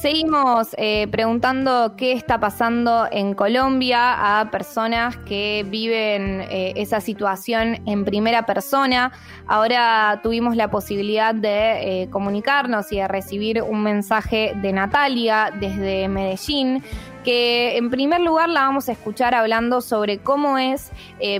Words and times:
Seguimos 0.00 0.68
eh, 0.78 1.08
preguntando 1.10 1.96
qué 1.96 2.12
está 2.12 2.38
pasando 2.38 3.08
en 3.10 3.34
Colombia 3.34 4.38
a 4.38 4.48
personas 4.48 5.16
que 5.16 5.66
viven 5.68 6.42
eh, 6.42 6.72
esa 6.76 7.00
situación 7.00 7.80
en 7.84 8.04
primera 8.04 8.46
persona. 8.46 9.10
Ahora 9.48 10.20
tuvimos 10.22 10.54
la 10.54 10.70
posibilidad 10.70 11.34
de 11.34 12.02
eh, 12.02 12.10
comunicarnos 12.10 12.92
y 12.92 12.98
de 12.98 13.08
recibir 13.08 13.60
un 13.60 13.82
mensaje 13.82 14.52
de 14.62 14.72
Natalia 14.72 15.52
desde 15.58 16.06
Medellín 16.06 16.84
que 17.24 17.76
en 17.76 17.90
primer 17.90 18.20
lugar 18.20 18.50
la 18.50 18.60
vamos 18.60 18.88
a 18.88 18.92
escuchar 18.92 19.34
hablando 19.34 19.80
sobre 19.80 20.18
cómo 20.18 20.58
es 20.58 20.92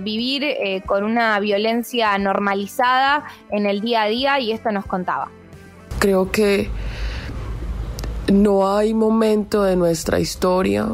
vivir 0.03 0.45
con 0.85 1.05
una 1.05 1.39
violencia 1.39 2.19
normalizada 2.19 3.25
en 3.51 3.67
el 3.67 3.81
día 3.81 4.03
a 4.03 4.07
día 4.09 4.41
y 4.41 4.51
esto 4.51 4.73
nos 4.73 4.85
contaba. 4.85 5.31
Creo 6.01 6.31
que 6.31 6.69
no 8.33 8.77
hay 8.77 8.95
momento 8.95 9.63
de 9.63 9.77
nuestra 9.77 10.21
historia 10.21 10.89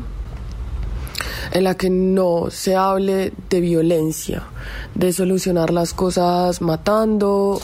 en 1.53 1.65
la 1.65 1.77
que 1.77 1.91
no 1.91 2.51
se 2.51 2.77
hable 2.77 3.33
de 3.51 3.61
violencia, 3.61 4.43
de 4.95 5.13
solucionar 5.13 5.73
las 5.73 5.95
cosas 5.95 6.61
matando, 6.61 7.61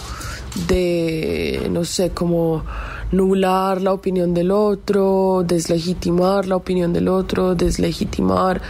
de, 0.68 1.68
no 1.70 1.84
sé, 1.84 2.10
como 2.10 2.64
nublar 3.12 3.82
la 3.82 3.92
opinión 3.92 4.34
del 4.34 4.52
otro, 4.52 5.42
deslegitimar 5.44 6.46
la 6.46 6.56
opinión 6.56 6.92
del 6.92 7.08
otro, 7.08 7.54
deslegitimar 7.54 8.62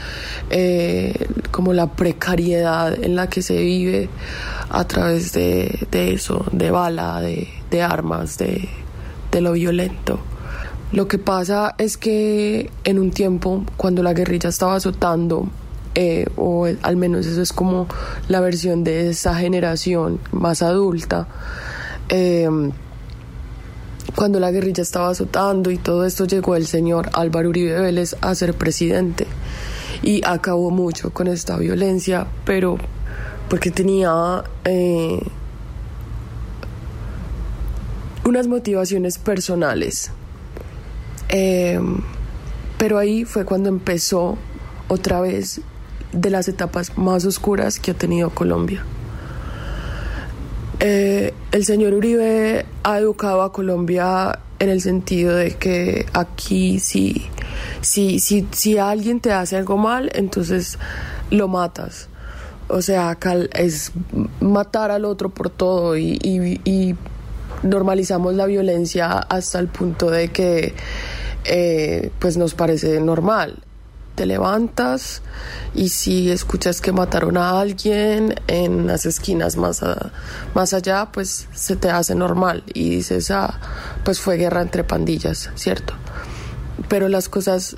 eh, 0.49 1.27
como 1.51 1.73
la 1.73 1.89
precariedad 1.89 3.03
en 3.03 3.17
la 3.17 3.29
que 3.29 3.43
se 3.43 3.59
vive 3.59 4.09
a 4.71 4.87
través 4.87 5.33
de, 5.33 5.87
eso, 5.93 6.47
de 6.53 6.71
bala, 6.71 7.21
de, 7.21 7.83
armas, 7.83 8.39
de 8.39 9.41
lo 9.41 9.53
violento. 9.53 10.21
Lo 10.93 11.07
que 11.07 11.19
pasa 11.19 11.77
es 11.79 11.97
que 11.97 12.71
en 12.83 12.99
un 12.99 13.13
tiempo, 13.13 13.65
cuando 13.77 14.03
la 14.03 14.13
guerrilla 14.13 14.49
estaba 14.49 14.75
azotando, 14.75 15.49
eh, 15.95 16.27
o 16.37 16.67
al 16.83 16.97
menos 16.97 17.27
eso 17.27 17.43
es 17.43 17.53
como 17.53 17.87
la 18.29 18.41
versión 18.41 18.83
de 18.83 19.11
esa 19.11 19.37
generación 19.37 20.19
más 20.33 20.63
adulta, 20.63 21.29
em, 22.09 22.73
cuando 24.17 24.41
la 24.41 24.51
guerrilla 24.51 24.83
estaba 24.83 25.11
azotando 25.11 25.71
y 25.71 25.79
todo 25.79 26.05
esto 26.05 26.25
llegó 26.25 26.57
el 26.57 26.67
señor 26.67 27.11
Álvaro 27.13 27.51
Uribe 27.51 27.81
Vélez 27.81 28.17
a 28.21 28.35
ser 28.35 28.55
presidente. 28.55 29.29
Y 30.03 30.23
acabó 30.27 30.71
mucho 30.71 31.11
con 31.11 31.29
esta 31.29 31.57
violencia, 31.57 32.27
pero 32.45 32.79
porque 33.49 33.71
tenía 33.71 34.43
eh, 34.65 35.21
unas 38.25 38.49
motivaciones 38.49 39.19
personales 39.19 40.11
Em, 41.33 41.99
pero 42.77 42.99
ahí 42.99 43.25
fue 43.25 43.45
cuando 43.45 43.69
empezó 43.69 44.37
otra 44.89 45.21
vez 45.21 45.61
de 46.13 46.29
las 46.29 46.49
etapas 46.49 46.99
más 46.99 47.25
oscuras 47.25 47.79
que 47.79 47.93
ha 47.93 47.95
tenido 47.95 48.31
Colombia. 48.31 48.85
Eh, 50.81 51.33
el 51.53 51.65
señor 51.65 51.95
Uribe 51.95 52.67
ha 52.83 52.99
educado 52.99 53.43
a 53.43 53.53
Colombia 53.53 54.41
en 54.59 54.71
el 54.71 54.81
sentido 54.81 55.37
de 55.37 55.53
que 55.53 56.07
aquí 56.15 56.81
si, 56.81 57.27
si, 57.81 58.19
si, 58.19 58.49
si 58.51 58.79
alguien 58.79 59.21
te 59.21 59.33
hace 59.33 59.57
algo 59.57 59.77
mal, 59.77 60.11
entonces 60.15 60.79
lo 61.31 61.47
matas. 61.47 62.09
O 62.67 62.83
sea, 62.83 63.19
es 63.53 63.93
matar 64.41 64.91
al 64.91 65.05
otro 65.05 65.29
por 65.29 65.51
todo 65.51 65.97
y 65.97 66.97
normalizamos 67.63 68.35
la 68.35 68.47
violencia 68.47 69.19
hasta 69.19 69.59
el 69.59 69.69
punto 69.69 70.11
de 70.11 70.29
que 70.29 70.75
eh, 71.45 72.11
pues 72.19 72.37
nos 72.37 72.55
parece 72.55 73.01
normal. 73.01 73.63
Te 74.15 74.27
levantas 74.27 75.23
y 75.75 75.89
si 75.89 76.31
escuchas 76.31 76.81
que 76.81 76.93
mataron 76.93 77.37
a 77.39 77.59
alguien 77.59 78.35
en 78.49 78.87
las 78.87 79.07
esquinas 79.07 79.57
más, 79.57 79.83
más 80.55 80.75
allá, 80.75 81.09
pues 81.13 81.49
se 81.55 81.77
te 81.77 81.91
hace 81.91 82.15
normal 82.15 82.63
y 82.75 82.91
dices, 82.91 83.31
ah, 83.31 83.59
pues 84.05 84.21
fue 84.21 84.37
guerra 84.37 84.61
entre 84.61 84.85
pandillas, 84.85 85.51
¿cierto? 85.55 85.95
Pero 86.89 87.09
las 87.09 87.29
cosas 87.29 87.77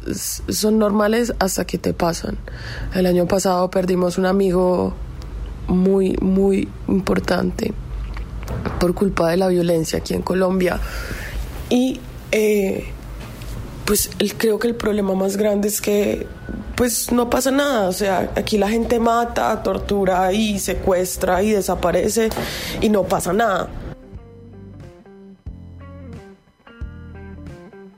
son 0.49 0.78
normales 0.78 1.33
hasta 1.39 1.65
que 1.65 1.78
te 1.78 1.93
pasan. 1.93 2.39
El 2.95 3.06
año 3.06 3.28
pasado 3.28 3.71
perdimos 3.71 4.19
un 4.19 4.27
amigo 4.27 4.95
muy, 5.69 6.17
muy 6.21 6.69
importante 6.89 7.72
por 8.81 8.95
culpa 8.95 9.31
de 9.31 9.37
la 9.37 9.49
violencia 9.49 10.01
aquí 10.01 10.15
en 10.15 10.22
Colombia 10.22 10.81
y 11.69 12.01
eh, 12.33 12.93
pues 13.92 14.08
creo 14.38 14.58
que 14.58 14.69
el 14.69 14.75
problema 14.75 15.12
más 15.14 15.36
grande 15.36 15.69
es 15.69 15.82
que 15.82 16.26
pues 16.76 17.12
no 17.12 17.28
pasa 17.28 17.50
nada, 17.50 17.91
o 17.91 17.92
sea, 17.92 18.30
aquí 18.36 18.56
la 18.56 18.70
gente 18.70 18.98
mata, 18.98 19.62
tortura 19.62 20.32
y 20.32 20.58
secuestra 20.60 21.42
y 21.42 21.50
desaparece 21.50 22.30
y 22.80 22.88
no 22.88 23.03
pasa 23.03 23.34
nada. 23.34 23.69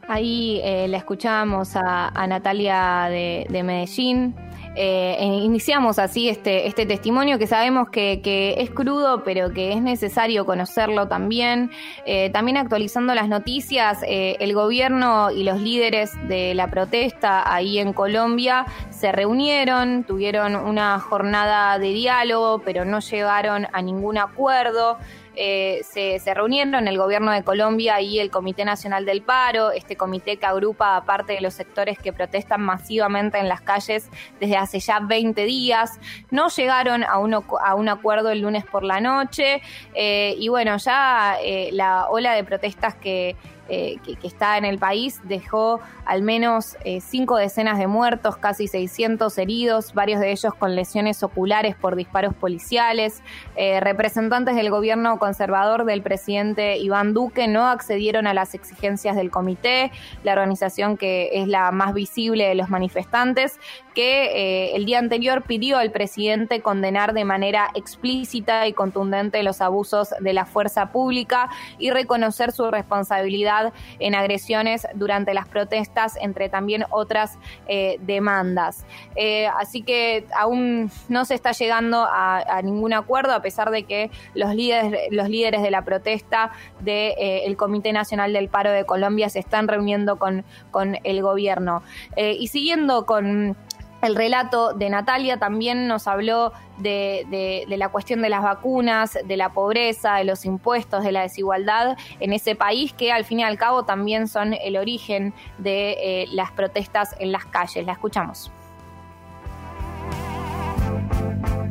Ahí 0.08 0.60
eh, 0.64 0.88
le 0.88 0.96
escuchábamos 0.96 1.76
a, 1.76 2.26
Natalia 2.26 3.06
de 3.08 3.62
Medellín, 3.62 4.34
eh, 4.76 5.40
iniciamos 5.42 5.98
así 5.98 6.28
este, 6.28 6.66
este 6.66 6.84
testimonio 6.86 7.38
que 7.38 7.46
sabemos 7.46 7.88
que, 7.90 8.54
es 8.58 8.70
crudo, 8.70 9.22
pero 9.24 9.52
que 9.52 9.72
es 9.72 9.82
necesario 9.82 10.44
conocerlo 10.44 11.08
también. 11.08 11.70
Eh, 12.06 12.30
también 12.30 12.56
actualizando 12.56 13.14
las 13.14 13.28
noticias, 13.28 14.02
eh, 14.06 14.36
el 14.40 14.54
gobierno 14.54 15.30
y 15.30 15.44
los 15.44 15.60
líderes 15.60 16.12
de 16.28 16.54
la 16.54 16.68
protesta 16.68 17.52
ahí 17.52 17.78
en 17.78 17.92
Colombia 17.92 18.66
se 18.90 19.12
reunieron, 19.12 20.04
tuvieron 20.04 20.56
una 20.56 20.98
jornada 20.98 21.78
de 21.78 21.88
diálogo, 21.88 22.60
pero 22.64 22.84
no 22.84 23.00
llegaron 23.00 23.66
a 23.72 23.82
ningún 23.82 24.18
acuerdo. 24.18 24.98
Eh, 25.36 25.82
se, 25.84 26.34
reunieron 26.34 26.88
el 26.88 26.96
gobierno 26.96 27.32
de 27.32 27.42
Colombia 27.42 28.00
y 28.00 28.18
el 28.18 28.30
Comité 28.30 28.64
Nacional 28.64 29.04
del 29.04 29.22
Paro, 29.22 29.70
este 29.70 29.96
comité 29.96 30.36
que 30.36 30.46
agrupa 30.46 30.96
a 30.96 31.04
parte 31.04 31.34
de 31.34 31.40
los 31.40 31.54
sectores 31.54 31.98
que 31.98 32.12
protestan 32.12 32.62
masivamente 32.62 33.38
en 33.38 33.48
las 33.48 33.60
calles 33.60 34.08
desde 34.40 34.56
hace 34.56 34.80
ya 34.80 35.00
20 35.00 35.44
días. 35.44 35.98
No 36.30 36.48
llegaron 36.48 37.04
a 37.04 37.18
un 37.18 37.88
acuerdo 37.88 38.30
el 38.30 38.40
lunes 38.40 38.64
por 38.64 38.84
la 38.84 39.00
noche 39.00 39.62
eh, 39.94 40.34
y 40.38 40.48
bueno, 40.48 40.76
ya 40.76 41.36
eh, 41.42 41.70
la 41.72 42.08
ola 42.08 42.32
de 42.34 42.44
protestas 42.44 42.94
que 42.94 43.36
eh, 43.68 43.96
que, 44.04 44.26
está 44.26 44.58
en 44.58 44.66
el 44.66 44.78
país 44.78 45.20
dejó 45.24 45.80
al 46.04 46.20
menos 46.20 46.76
eh, 46.84 47.00
cinco 47.00 47.36
decenas 47.36 47.78
de 47.78 47.86
muertos, 47.86 48.36
casi 48.36 48.68
600 48.68 49.38
heridos, 49.38 49.94
varios 49.94 50.20
de 50.20 50.32
ellos 50.32 50.52
con 50.54 50.74
lesiones 50.74 51.22
oculares 51.22 51.74
por 51.74 51.96
disparos 51.96 52.34
policiales. 52.34 53.22
Eh, 53.56 53.80
representantes 53.80 54.54
del 54.54 54.70
gobierno 54.70 55.18
conservador 55.18 55.86
del 55.86 56.02
presidente 56.02 56.76
Iván 56.76 57.14
Duque 57.14 57.48
no 57.48 57.66
accedieron 57.66 58.26
a 58.26 58.34
las 58.34 58.54
exigencias 58.54 59.16
del 59.16 59.30
comité, 59.30 59.90
la 60.24 60.32
organización 60.32 60.98
que 60.98 61.30
es 61.32 61.48
la 61.48 61.70
más 61.70 61.94
visible 61.94 62.46
de 62.46 62.54
los 62.54 62.68
manifestantes, 62.68 63.58
que 63.94 64.74
el 64.74 64.86
día 64.86 64.98
anterior 64.98 65.42
pidió 65.42 65.78
al 65.78 65.92
presidente 65.92 66.60
condenar 66.60 67.14
de 67.14 67.24
manera 67.24 67.70
explícita 67.74 68.66
y 68.66 68.72
contundente 68.72 69.40
los 69.44 69.60
abusos 69.60 70.12
de 70.18 70.32
la 70.32 70.46
fuerza 70.46 70.90
pública 70.90 71.48
y 71.78 71.90
reconocer 71.90 72.50
su 72.50 72.68
responsabilidad 72.72 73.53
en 73.98 74.14
agresiones 74.14 74.86
durante 74.94 75.34
las 75.34 75.48
protestas, 75.48 76.16
entre 76.20 76.48
también 76.48 76.84
otras 76.90 77.38
eh, 77.66 77.98
demandas. 78.00 78.84
Eh, 79.16 79.46
así 79.58 79.82
que 79.82 80.26
aún 80.36 80.90
no 81.08 81.24
se 81.24 81.34
está 81.34 81.52
llegando 81.52 82.06
a, 82.08 82.60
ningún 82.62 82.92
acuerdo, 82.92 83.32
a 83.32 83.42
pesar 83.42 83.70
de 83.70 83.84
que 83.84 84.10
los 84.34 84.54
líderes, 84.54 85.08
los 85.10 85.28
líderes 85.28 85.62
de 85.62 85.70
la 85.70 85.82
protesta 85.82 86.52
del 86.80 87.12
eh, 87.18 87.56
Comité 87.56 87.92
Nacional 87.92 88.32
del 88.32 88.48
Paro 88.48 88.70
de 88.70 88.84
Colombia 88.84 89.28
se 89.28 89.38
están 89.38 89.68
reuniendo 89.68 90.16
con, 90.18 90.44
con 90.70 90.98
el 91.04 91.22
gobierno. 91.22 91.82
y 92.16 92.48
siguiendo 92.48 93.06
con 93.06 93.56
el 94.04 94.16
relato 94.16 94.72
de 94.74 94.90
Natalia 94.90 95.38
también 95.38 95.86
nos 95.86 96.06
habló 96.06 96.52
de, 96.78 97.64
la 97.68 97.88
cuestión 97.88 98.22
de 98.22 98.28
las 98.28 98.42
vacunas, 98.42 99.18
de 99.24 99.36
la 99.36 99.52
pobreza, 99.52 100.16
de 100.16 100.24
los 100.24 100.44
impuestos, 100.44 101.04
de 101.04 101.12
la 101.12 101.22
desigualdad 101.22 101.96
en 102.20 102.32
ese 102.32 102.54
país 102.54 102.92
que 102.92 103.12
al 103.12 103.24
fin 103.24 103.40
y 103.40 103.44
al 103.44 103.56
cabo 103.56 103.84
también 103.84 104.28
son 104.28 104.54
el 104.54 104.76
origen 104.76 105.32
de 105.58 105.92
eh, 105.92 106.26
las 106.32 106.52
protestas 106.52 107.14
en 107.18 107.32
las 107.32 107.44
calles. 107.46 107.86
La 107.86 107.92
escuchamos. 107.92 108.50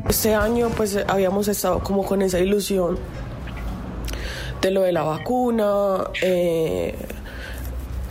Este 0.09 0.33
año 0.33 0.69
pues 0.75 0.97
habíamos 1.07 1.47
estado 1.47 1.79
como 1.79 2.03
con 2.03 2.21
esa 2.21 2.39
ilusión 2.39 2.97
de 4.61 4.71
lo 4.71 4.81
de 4.81 4.91
la 4.91 5.03
vacuna. 5.03 6.05
Eh, 6.21 6.95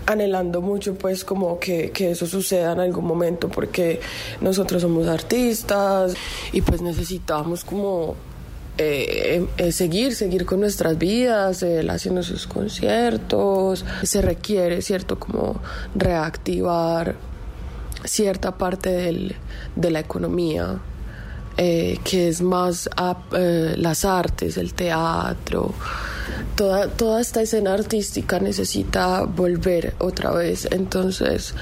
anhelando 0.07 0.61
mucho 0.61 0.95
pues 0.95 1.25
como 1.25 1.59
que, 1.59 1.91
que, 1.91 2.11
eso 2.11 2.27
suceda 2.27 2.73
en 2.73 2.81
algún 2.81 3.05
momento 3.05 3.49
porque 3.49 4.01
nosotros 4.41 4.83
somos 4.83 5.09
artistas 5.09 6.15
y 6.53 6.63
pues 6.63 6.83
necesitamos 6.83 7.65
como 7.65 8.17
eh, 8.79 9.47
eh, 9.59 9.71
seguir, 9.71 10.15
seguir 10.15 10.47
con 10.47 10.61
nuestras 10.61 10.97
vidas, 10.97 11.63
él 11.63 11.91
haciendo 11.91 12.23
sus 12.23 12.47
conciertos. 12.47 13.85
Se 14.03 14.23
requiere, 14.23 14.81
¿cierto? 14.81 15.19
Como 15.19 15.61
reactivar 15.95 17.15
cierta 18.05 18.57
parte 18.57 19.37
de 19.77 19.91
la 19.91 20.01
economía, 20.01 20.79
eh, 21.59 21.99
que 22.03 22.29
es 22.29 22.41
más 22.41 22.89
las 23.77 24.05
artes, 24.07 24.57
el 24.57 24.73
teatro. 24.73 25.75
Toda, 26.57 26.89
toda 26.89 27.21
esta 27.21 27.43
escena 27.43 27.75
artística 27.75 28.39
necesita 28.39 29.23
volver 29.23 29.95
otra 29.99 30.31
vez. 30.33 30.69
Entonces, 30.71 31.55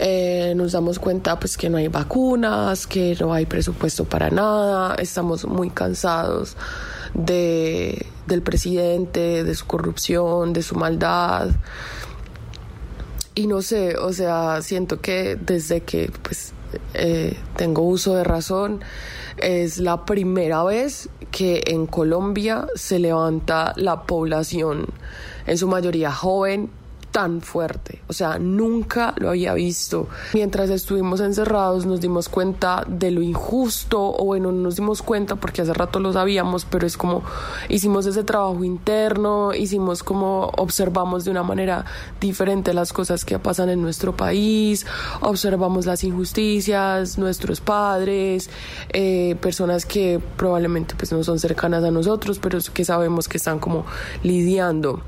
eh, 0.00 0.52
nos 0.54 0.72
damos 0.72 1.00
cuenta 1.00 1.40
pues 1.40 1.56
que 1.56 1.68
no 1.68 1.76
hay 1.76 1.88
vacunas, 1.88 2.86
que 2.86 3.16
no 3.18 3.32
hay 3.32 3.46
presupuesto 3.46 4.04
para 4.04 4.30
nada, 4.30 4.94
estamos 4.94 5.44
muy 5.44 5.70
cansados 5.70 6.56
de, 7.14 8.06
del 8.26 8.42
presidente, 8.42 9.42
de 9.42 9.54
su 9.56 9.66
corrupción, 9.66 10.52
de 10.52 10.62
su 10.62 10.76
maldad. 10.76 11.48
Y 13.34 13.48
no 13.48 13.60
sé, 13.60 13.96
o 13.96 14.12
sea, 14.12 14.62
siento 14.62 15.00
que 15.00 15.36
desde 15.36 15.80
que 15.80 16.12
pues 16.22 16.52
eh, 16.94 17.36
tengo 17.56 17.82
uso 17.82 18.14
de 18.14 18.22
razón, 18.22 18.80
es 19.42 19.78
la 19.78 20.04
primera 20.04 20.64
vez 20.64 21.08
que 21.30 21.62
en 21.66 21.86
Colombia 21.86 22.66
se 22.74 22.98
levanta 22.98 23.72
la 23.76 24.02
población, 24.02 24.86
en 25.46 25.58
su 25.58 25.68
mayoría 25.68 26.12
joven, 26.12 26.70
tan 27.18 27.40
fuerte. 27.40 28.00
O 28.06 28.12
sea, 28.12 28.38
nunca 28.38 29.12
lo 29.16 29.30
había 29.30 29.52
visto. 29.52 30.06
Mientras 30.34 30.70
estuvimos 30.70 31.18
encerrados 31.18 31.84
nos 31.84 32.00
dimos 32.00 32.28
cuenta 32.28 32.84
de 32.86 33.10
lo 33.10 33.22
injusto, 33.22 34.00
o 34.00 34.24
bueno, 34.24 34.52
no 34.52 34.60
nos 34.60 34.76
dimos 34.76 35.02
cuenta 35.02 35.34
porque 35.34 35.62
hace 35.62 35.74
rato 35.74 35.98
lo 35.98 36.12
sabíamos, 36.12 36.64
pero 36.64 36.86
es 36.86 36.96
como 36.96 37.24
hicimos 37.68 38.06
ese 38.06 38.22
trabajo 38.22 38.62
interno, 38.62 39.52
hicimos 39.52 40.04
como 40.04 40.52
observamos 40.56 41.24
de 41.24 41.32
una 41.32 41.42
manera 41.42 41.84
diferente 42.20 42.72
las 42.72 42.92
cosas 42.92 43.24
que 43.24 43.36
pasan 43.40 43.68
en 43.68 43.82
nuestro 43.82 44.16
país, 44.16 44.86
observamos 45.20 45.86
las 45.86 46.04
injusticias, 46.04 47.18
nuestros 47.18 47.60
padres, 47.60 48.48
eh, 48.90 49.34
personas 49.40 49.86
que 49.86 50.20
probablemente 50.36 50.94
pues 50.96 51.10
no 51.10 51.24
son 51.24 51.40
cercanas 51.40 51.82
a 51.82 51.90
nosotros, 51.90 52.38
pero 52.38 52.60
que 52.72 52.84
sabemos 52.84 53.26
que 53.26 53.38
están 53.38 53.58
como 53.58 53.86
lidiando 54.22 55.02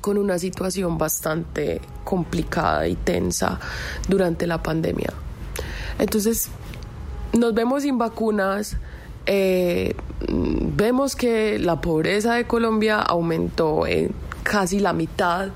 con 0.00 0.18
una 0.18 0.38
situación 0.38 0.98
bastante 0.98 1.80
complicada 2.04 2.86
y 2.88 2.96
tensa 2.96 3.58
durante 4.08 4.46
la 4.46 4.62
pandemia. 4.62 5.12
Entonces, 5.98 6.48
nos 7.32 7.54
vemos 7.54 7.82
sin 7.82 7.98
vacunas, 7.98 8.76
eh, 9.26 9.94
vemos 10.28 11.16
que 11.16 11.58
la 11.58 11.80
pobreza 11.80 12.34
de 12.34 12.46
Colombia 12.46 13.00
aumentó 13.00 13.86
en 13.86 14.12
casi 14.42 14.80
la 14.80 14.92
mitad. 14.92 15.48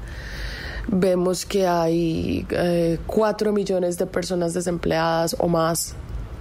Vemos 0.89 1.45
que 1.45 1.67
hay 1.67 2.47
eh, 2.51 2.99
cuatro 3.07 3.53
millones 3.53 3.99
de 3.99 4.07
personas 4.07 4.55
desempleadas 4.55 5.37
o 5.39 5.47
más, 5.47 5.95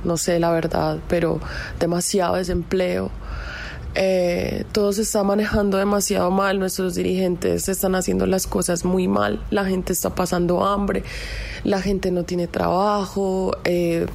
no 0.06 0.16
sé 0.16 0.40
la 0.40 0.52
verdad, 0.52 1.00
pero 1.10 1.40
demasiado 1.80 2.36
desempleo. 2.36 3.12
Eh, 4.00 4.64
todo 4.74 4.94
se 4.94 5.02
está 5.02 5.24
manejando 5.24 5.80
demasiado 5.80 6.30
mal, 6.30 6.60
nuestros 6.60 6.94
dirigentes 6.94 7.68
están 7.68 7.96
haciendo 7.96 8.28
las 8.28 8.46
cosas 8.46 8.86
muy 8.86 9.08
mal, 9.08 9.44
la 9.50 9.66
gente 9.66 9.92
está 9.92 10.14
pasando 10.14 10.64
hambre, 10.64 11.02
la 11.64 11.82
gente 11.82 12.12
no 12.12 12.22
tiene 12.22 12.46
trabajo 12.46 13.58
eh, 13.64 14.06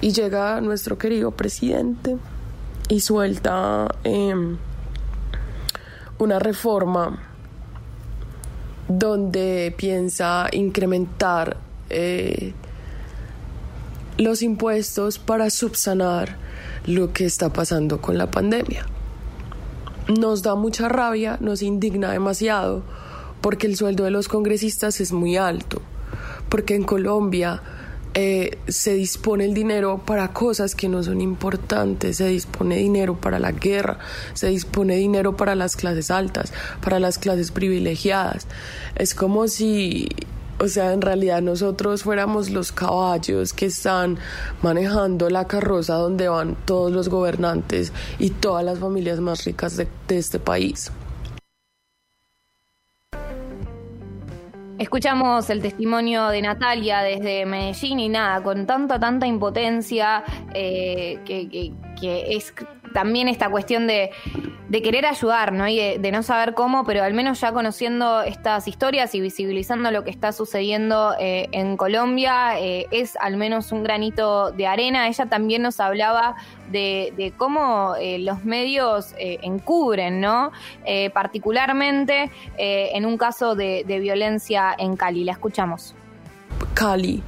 y 0.00 0.12
llega 0.12 0.60
nuestro 0.60 0.98
querido 0.98 1.32
presidente 1.32 2.16
y 2.88 3.00
suelta 3.00 3.92
em, 4.04 4.56
una 6.20 6.38
reforma 6.38 7.18
donde 8.86 9.74
piensa 9.76 10.46
incrementar 10.52 11.56
eh, 11.90 12.52
los 14.16 14.42
impuestos 14.42 15.18
para 15.18 15.50
subsanar 15.50 16.36
lo 16.86 17.12
que 17.12 17.24
está 17.24 17.52
pasando 17.52 18.00
con 18.00 18.16
la 18.16 18.30
pandemia 18.30 18.86
nos 20.08 20.42
da 20.42 20.54
mucha 20.54 20.88
rabia, 20.88 21.38
nos 21.40 21.62
indigna 21.62 22.12
demasiado, 22.12 22.82
porque 23.40 23.66
el 23.66 23.76
sueldo 23.76 24.04
de 24.04 24.10
los 24.10 24.28
congresistas 24.28 25.00
es 25.00 25.12
muy 25.12 25.36
alto, 25.36 25.82
porque 26.48 26.74
en 26.74 26.84
Colombia 26.84 27.62
eh, 28.16 28.58
se 28.68 28.94
dispone 28.94 29.44
el 29.44 29.54
dinero 29.54 30.02
para 30.06 30.32
cosas 30.32 30.76
que 30.76 30.88
no 30.88 31.02
son 31.02 31.20
importantes, 31.20 32.18
se 32.18 32.28
dispone 32.28 32.76
dinero 32.76 33.20
para 33.20 33.40
la 33.40 33.50
guerra, 33.50 33.98
se 34.34 34.48
dispone 34.48 34.94
dinero 34.96 35.36
para 35.36 35.56
las 35.56 35.74
clases 35.74 36.12
altas, 36.12 36.52
para 36.80 37.00
las 37.00 37.18
clases 37.18 37.50
privilegiadas. 37.50 38.46
Es 38.94 39.16
como 39.16 39.48
si 39.48 40.08
o 40.58 40.68
sea, 40.68 40.92
en 40.92 41.00
realidad 41.00 41.42
nosotros 41.42 42.02
fuéramos 42.02 42.50
los 42.50 42.72
caballos 42.72 43.52
que 43.52 43.66
están 43.66 44.18
manejando 44.62 45.28
la 45.30 45.46
carroza 45.46 45.94
donde 45.94 46.28
van 46.28 46.56
todos 46.64 46.92
los 46.92 47.08
gobernantes 47.08 47.92
y 48.18 48.30
todas 48.30 48.64
las 48.64 48.78
familias 48.78 49.20
más 49.20 49.44
ricas 49.44 49.76
de, 49.76 49.88
este 50.08 50.38
país. 50.38 50.92
Escuchamos 54.78 55.50
el 55.50 55.62
testimonio 55.62 56.28
de 56.28 56.42
Natalia 56.42 57.00
desde 57.00 57.46
Medellín 57.46 58.00
y 58.00 58.08
nada, 58.08 58.42
con 58.42 58.66
tanta, 58.66 58.98
tanta 58.98 59.26
impotencia 59.26 60.24
eh, 60.52 61.20
que, 61.24 61.48
que 61.48 61.72
es 62.02 62.54
también 62.94 63.28
esta 63.28 63.50
cuestión 63.50 63.86
de, 63.86 64.10
querer 64.70 65.06
ayudar, 65.06 65.52
¿no? 65.52 65.68
Y 65.68 65.98
de, 65.98 66.12
no 66.12 66.22
saber 66.22 66.54
cómo, 66.54 66.84
pero 66.84 67.02
al 67.04 67.12
menos 67.12 67.40
ya 67.40 67.52
conociendo 67.52 68.22
estas 68.22 68.66
historias 68.66 69.14
y 69.14 69.20
visibilizando 69.20 69.90
lo 69.90 70.04
que 70.04 70.10
está 70.10 70.32
sucediendo 70.32 71.14
eh, 71.18 71.48
en 71.52 71.76
Colombia, 71.76 72.58
eh, 72.58 72.86
es 72.90 73.16
al 73.20 73.36
menos 73.36 73.72
un 73.72 73.82
granito 73.82 74.52
de 74.52 74.66
arena. 74.66 75.08
Ella 75.08 75.26
también 75.26 75.62
nos 75.62 75.80
hablaba 75.80 76.36
de, 76.70 77.32
cómo 77.36 77.94
eh, 78.00 78.18
los 78.18 78.44
medios 78.44 79.14
encubren, 79.18 80.20
¿no? 80.20 80.52
particularmente 81.12 82.30
en 82.56 83.06
un 83.06 83.18
caso 83.18 83.54
de, 83.54 83.84
de 83.86 83.98
violencia 83.98 84.74
en 84.78 84.96
Cali. 84.96 85.24
La 85.24 85.32
escuchamos. 85.32 85.94
Cali 86.74 87.22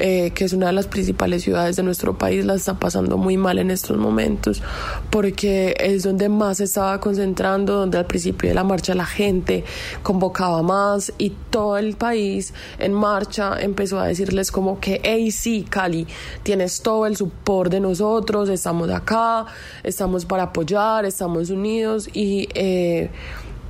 eh, 0.00 0.32
que 0.34 0.44
es 0.44 0.52
una 0.52 0.66
de 0.66 0.72
las 0.72 0.86
principales 0.86 1.42
ciudades 1.42 1.76
de 1.76 1.82
nuestro 1.82 2.16
país, 2.16 2.44
la 2.44 2.54
está 2.54 2.78
pasando 2.78 3.16
muy 3.16 3.36
mal 3.36 3.58
en 3.58 3.70
estos 3.70 3.96
momentos, 3.98 4.62
porque 5.10 5.76
es 5.78 6.02
donde 6.02 6.28
más 6.28 6.58
se 6.58 6.64
estaba 6.64 6.98
concentrando, 7.00 7.74
donde 7.74 7.98
al 7.98 8.06
principio 8.06 8.48
de 8.48 8.54
la 8.54 8.64
marcha 8.64 8.94
la 8.94 9.06
gente 9.06 9.64
convocaba 10.02 10.62
más 10.62 11.12
y 11.18 11.30
todo 11.50 11.78
el 11.78 11.96
país 11.96 12.54
en 12.78 12.94
marcha 12.94 13.60
empezó 13.60 14.00
a 14.00 14.06
decirles 14.06 14.50
como 14.50 14.80
que, 14.80 15.00
hey, 15.04 15.30
sí, 15.30 15.66
Cali, 15.68 16.06
tienes 16.42 16.80
todo 16.80 17.06
el 17.06 17.16
support 17.16 17.70
de 17.70 17.80
nosotros, 17.80 18.48
estamos 18.48 18.90
acá, 18.90 19.46
estamos 19.82 20.24
para 20.24 20.44
apoyar, 20.44 21.04
estamos 21.04 21.50
unidos 21.50 22.08
y... 22.12 22.48
Eh, 22.54 23.10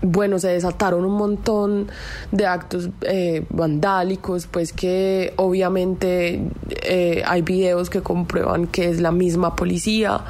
bueno, 0.03 0.39
se 0.39 0.49
desataron 0.49 1.05
un 1.05 1.13
montón 1.13 1.89
de 2.33 2.47
actos 2.47 2.91
eh, 3.03 3.45
vandálicos, 3.51 4.47
pues 4.47 4.73
que 4.73 5.33
obviamente 5.37 6.43
eh, 6.83 7.23
hay 7.27 7.43
videos 7.43 7.91
que 7.91 8.01
comprueban 8.01 8.67
que 8.67 8.89
es 8.89 9.01
la 9.01 9.13
misma 9.13 9.57
policía. 9.57 10.23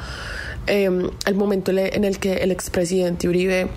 Eh, 0.67 1.09
el 1.25 1.35
momento 1.35 1.71
en 1.71 2.03
el 2.03 2.19
que 2.19 2.33
el 2.35 2.51
expresidente 2.51 3.27
Uribe 3.27 3.69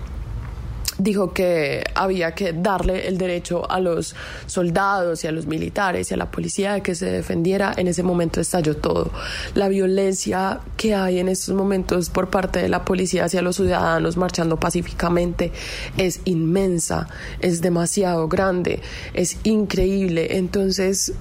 dijo 0.97 1.33
que 1.33 1.83
había 1.93 2.33
que 2.33 2.53
darle 2.53 3.07
el 3.07 3.17
derecho 3.17 3.69
a 3.69 3.79
los 3.79 4.15
soldados 4.45 5.23
y 5.23 5.27
a 5.27 5.31
los 5.31 5.45
militares 5.45 6.11
y 6.11 6.13
a 6.13 6.17
la 6.17 6.31
policía 6.31 6.73
de 6.73 6.81
que 6.81 6.95
se 6.95 7.05
defendiera. 7.05 7.73
En 7.75 7.87
ese 7.87 8.03
momento 8.03 8.41
estalló 8.41 8.77
todo. 8.77 9.11
La 9.53 9.67
violencia 9.67 10.59
que 10.77 10.95
hay 10.95 11.19
en 11.19 11.29
estos 11.29 11.55
momentos 11.55 12.09
por 12.09 12.29
parte 12.29 12.61
de 12.61 12.69
la 12.69 12.85
policía 12.85 13.25
hacia 13.25 13.41
los 13.41 13.57
ciudadanos 13.57 14.17
marchando 14.17 14.59
pacíficamente 14.59 15.51
es 15.97 16.21
inmensa, 16.25 17.07
es 17.39 17.61
demasiado 17.61 18.27
grande, 18.27 18.81
es 19.13 19.37
increíble. 19.43 20.37
Entonces, 20.37 21.13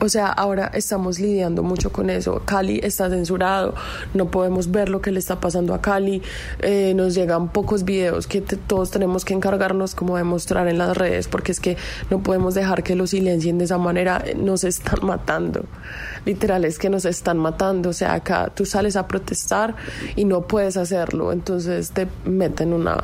o 0.00 0.08
sea, 0.08 0.28
ahora 0.28 0.70
estamos 0.74 1.18
lidiando 1.18 1.62
mucho 1.62 1.90
con 1.90 2.10
eso. 2.10 2.42
Cali 2.44 2.80
está 2.82 3.08
censurado, 3.08 3.74
no 4.14 4.30
podemos 4.30 4.70
ver 4.70 4.88
lo 4.88 5.00
que 5.00 5.10
le 5.10 5.18
está 5.18 5.40
pasando 5.40 5.74
a 5.74 5.80
Cali. 5.80 6.22
Eh, 6.60 6.92
nos 6.94 7.14
llegan 7.14 7.48
pocos 7.48 7.84
videos 7.84 8.26
que 8.26 8.40
todos 8.40 8.90
tenemos 8.90 9.24
que 9.24 9.34
encargarnos 9.34 9.94
como 9.94 10.16
de 10.16 10.24
mostrar 10.24 10.68
en 10.68 10.78
las 10.78 10.96
redes, 10.96 11.28
porque 11.28 11.52
es 11.52 11.60
que 11.60 11.76
no 12.10 12.22
podemos 12.22 12.54
dejar 12.54 12.82
que 12.82 12.94
lo 12.94 13.06
silencien 13.06 13.58
de 13.58 13.64
esa 13.64 13.78
manera. 13.78 14.22
Nos 14.36 14.64
están 14.64 14.98
matando. 15.02 15.64
Literal, 16.24 16.64
es 16.64 16.78
que 16.78 16.90
nos 16.90 17.04
están 17.04 17.38
matando. 17.38 17.90
O 17.90 17.94
sea, 17.94 18.14
acá 18.14 18.50
tú 18.54 18.66
sales 18.66 18.96
a 18.96 19.06
protestar 19.06 19.76
y 20.14 20.24
no 20.24 20.42
puedes 20.42 20.76
hacerlo. 20.76 21.32
Entonces 21.32 21.90
te 21.90 22.06
meten 22.24 22.72
una, 22.72 22.98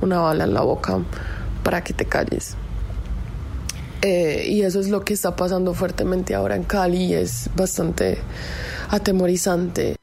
una 0.00 0.20
bala 0.20 0.44
en 0.44 0.54
la 0.54 0.62
boca 0.62 0.98
para 1.62 1.82
que 1.82 1.92
te 1.92 2.06
calles. 2.06 2.56
Eh, 4.02 4.46
y 4.48 4.62
eso 4.62 4.80
es 4.80 4.88
lo 4.88 5.04
que 5.04 5.14
está 5.14 5.34
pasando 5.34 5.74
fuertemente 5.74 6.34
ahora 6.34 6.54
en 6.54 6.62
Cali 6.62 7.14
es 7.14 7.50
bastante 7.56 8.18
atemorizante. 8.90 9.98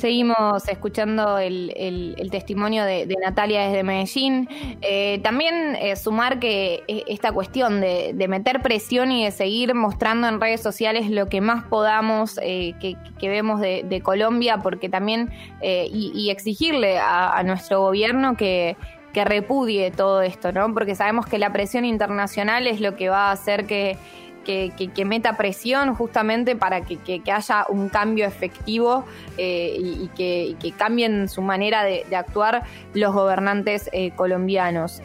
Seguimos 0.00 0.66
escuchando 0.66 1.36
el, 1.36 2.28
testimonio 2.30 2.86
de, 2.86 3.06
Natalia 3.22 3.68
desde 3.68 3.82
Medellín. 3.82 4.48
Eh, 4.80 5.20
también 5.22 5.76
eh, 5.76 5.94
sumar 5.94 6.40
que 6.40 6.82
eh, 6.88 7.04
esta 7.06 7.32
cuestión 7.32 7.82
de, 7.82 8.14
meter 8.26 8.62
presión 8.62 9.12
y 9.12 9.26
de 9.26 9.30
seguir 9.30 9.74
mostrando 9.74 10.26
en 10.26 10.40
redes 10.40 10.62
sociales 10.62 11.10
lo 11.10 11.26
que 11.26 11.42
más 11.42 11.64
podamos 11.64 12.36
que, 12.36 12.96
vemos 13.20 13.60
de, 13.60 14.00
Colombia, 14.02 14.56
porque 14.62 14.88
también 14.88 15.28
y, 15.62 16.30
exigirle 16.30 16.98
a, 16.98 17.42
nuestro 17.42 17.82
gobierno 17.82 18.38
que, 18.38 18.78
que 19.12 19.24
repudie 19.24 19.90
todo 19.90 20.22
esto, 20.22 20.52
¿no? 20.52 20.72
Porque 20.72 20.94
sabemos 20.94 21.26
que 21.26 21.38
la 21.38 21.52
presión 21.52 21.84
internacional 21.84 22.66
es 22.66 22.80
lo 22.80 22.96
que 22.96 23.08
va 23.08 23.28
a 23.28 23.32
hacer 23.32 23.66
que 23.66 23.98
que, 24.44 25.04
meta 25.04 25.36
presión 25.36 25.94
justamente 25.94 26.56
para 26.56 26.82
que, 26.82 27.22
haya 27.32 27.66
un 27.68 27.88
cambio 27.88 28.26
efectivo 28.26 29.04
eh, 29.36 29.76
y, 29.78 30.08
que, 30.08 30.72
cambien 30.76 31.28
su 31.28 31.42
manera 31.42 31.84
de, 31.84 32.04
actuar 32.14 32.64
los 32.94 33.14
gobernantes 33.14 33.88
eh, 33.92 34.10
colombianos. 34.12 35.02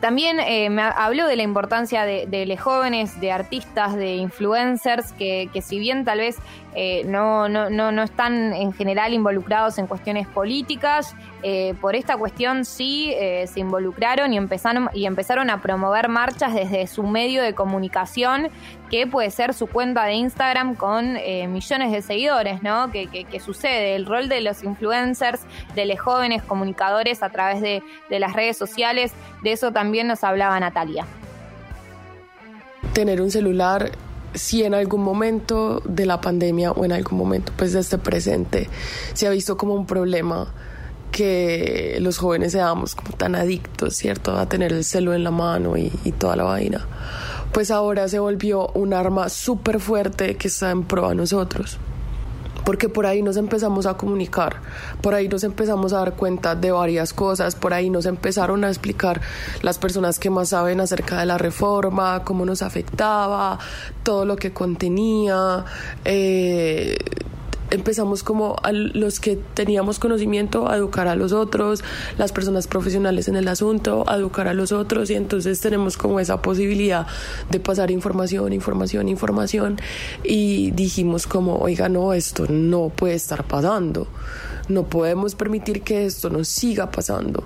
También 0.00 0.38
eh, 0.38 0.68
me 0.68 0.82
habló 0.82 1.26
de 1.26 1.36
la 1.36 1.44
importancia 1.44 2.04
de, 2.04 2.46
los 2.46 2.60
jóvenes, 2.60 3.20
de 3.20 3.32
artistas, 3.32 3.96
de 3.96 4.16
influencers, 4.16 5.12
que, 5.12 5.48
si 5.62 5.78
bien 5.78 6.04
tal 6.04 6.18
vez 6.18 6.36
eh, 6.74 7.04
no, 7.06 7.48
no, 7.48 7.70
no, 7.70 7.92
no, 7.92 8.02
están 8.02 8.52
en 8.52 8.72
general 8.72 9.12
involucrados 9.12 9.78
en 9.78 9.86
cuestiones 9.86 10.26
políticas, 10.26 11.14
eh, 11.42 11.74
por 11.80 11.94
esta 11.94 12.16
cuestión 12.16 12.64
sí 12.64 13.14
se 13.46 13.60
involucraron 13.60 14.32
y 14.32 14.36
empezaron, 14.36 14.88
y 14.94 15.06
empezaron 15.06 15.50
a 15.50 15.60
promover 15.60 16.08
marchas 16.08 16.54
desde 16.54 16.86
su 16.86 17.02
medio 17.02 17.42
de 17.42 17.54
comunicación, 17.54 18.48
que 18.90 19.06
puede 19.06 19.30
ser 19.30 19.54
su 19.54 19.66
cuenta 19.66 20.04
de 20.04 20.14
Instagram 20.14 20.74
con 20.74 21.14
millones 21.48 21.92
de 21.92 22.02
seguidores, 22.02 22.62
¿no? 22.62 22.90
Que, 22.90 23.06
que, 23.06 23.40
sucede, 23.40 23.94
el 23.94 24.06
rol 24.06 24.28
de 24.28 24.40
los 24.40 24.62
influencers, 24.64 25.40
de 25.74 25.86
los 25.86 26.00
jóvenes 26.00 26.42
comunicadores 26.42 27.22
a 27.22 27.28
través 27.30 27.60
de, 27.60 27.82
de 28.08 28.18
las 28.18 28.32
redes 28.32 28.56
sociales, 28.56 29.12
de 29.42 29.52
eso 29.52 29.72
también 29.72 30.06
nos 30.06 30.24
hablaba 30.24 30.58
Natalia. 30.58 31.06
Tener 32.92 33.20
un 33.20 33.30
celular 33.30 33.90
si 34.34 34.64
en 34.64 34.74
algún 34.74 35.02
momento 35.02 35.80
de 35.84 36.06
la 36.06 36.20
pandemia 36.20 36.72
o 36.72 36.84
en 36.84 36.92
algún 36.92 37.18
momento 37.18 37.52
pues 37.56 37.72
de 37.72 37.80
este 37.80 37.98
presente 37.98 38.68
se 39.12 39.26
ha 39.26 39.30
visto 39.30 39.56
como 39.56 39.74
un 39.74 39.86
problema 39.86 40.52
que 41.10 41.98
los 42.00 42.18
jóvenes 42.18 42.52
seamos 42.52 42.96
como 42.96 43.16
tan 43.16 43.36
adictos, 43.36 43.94
¿cierto? 43.94 44.36
A 44.36 44.48
tener 44.48 44.72
el 44.72 44.82
celular 44.82 45.16
en 45.16 45.24
la 45.24 45.30
mano 45.30 45.76
y, 45.76 45.92
y 46.02 46.10
toda 46.10 46.34
la 46.34 46.42
vaina. 46.42 46.84
Pues 47.52 47.70
ahora 47.70 48.08
se 48.08 48.18
volvió 48.18 48.66
un 48.74 48.92
arma 48.92 49.28
súper 49.28 49.78
fuerte 49.78 50.36
que 50.36 50.48
está 50.48 50.72
en 50.72 50.82
pro 50.82 51.06
a 51.06 51.14
nosotros 51.14 51.78
porque 52.64 52.88
por 52.88 53.06
ahí 53.06 53.22
nos 53.22 53.36
empezamos 53.36 53.86
a 53.86 53.94
comunicar, 53.94 54.60
por 55.00 55.14
ahí 55.14 55.28
nos 55.28 55.44
empezamos 55.44 55.92
a 55.92 55.98
dar 55.98 56.14
cuenta 56.14 56.54
de 56.54 56.70
varias 56.70 57.12
cosas, 57.12 57.54
por 57.54 57.74
ahí 57.74 57.90
nos 57.90 58.06
empezaron 58.06 58.64
a 58.64 58.68
explicar 58.68 59.20
las 59.62 59.78
personas 59.78 60.18
que 60.18 60.30
más 60.30 60.50
saben 60.50 60.80
acerca 60.80 61.20
de 61.20 61.26
la 61.26 61.38
reforma, 61.38 62.22
cómo 62.24 62.44
nos 62.44 62.62
afectaba, 62.62 63.58
todo 64.02 64.24
lo 64.24 64.36
que 64.36 64.52
contenía. 64.52 65.64
Eh, 66.04 66.96
empezamos 67.70 68.22
como 68.22 68.56
a 68.62 68.72
los 68.72 69.20
que 69.20 69.36
teníamos 69.54 69.98
conocimiento 69.98 70.68
a 70.68 70.76
educar 70.76 71.08
a 71.08 71.16
los 71.16 71.32
otros, 71.32 71.82
las 72.18 72.32
personas 72.32 72.66
profesionales 72.66 73.28
en 73.28 73.36
el 73.36 73.48
asunto, 73.48 74.04
a 74.06 74.16
educar 74.16 74.48
a 74.48 74.54
los 74.54 74.72
otros 74.72 75.10
y 75.10 75.14
entonces 75.14 75.60
tenemos 75.60 75.96
como 75.96 76.20
esa 76.20 76.42
posibilidad 76.42 77.06
de 77.50 77.60
pasar 77.60 77.90
información, 77.90 78.52
información, 78.52 79.08
información 79.08 79.76
y 80.22 80.70
dijimos 80.72 81.26
como, 81.26 81.56
oiga, 81.56 81.88
no, 81.88 82.12
esto 82.12 82.46
no 82.48 82.90
puede 82.90 83.14
estar 83.14 83.44
pasando, 83.44 84.06
no 84.68 84.84
podemos 84.84 85.34
permitir 85.34 85.82
que 85.82 86.06
esto 86.06 86.30
nos 86.30 86.48
siga 86.48 86.90
pasando. 86.90 87.44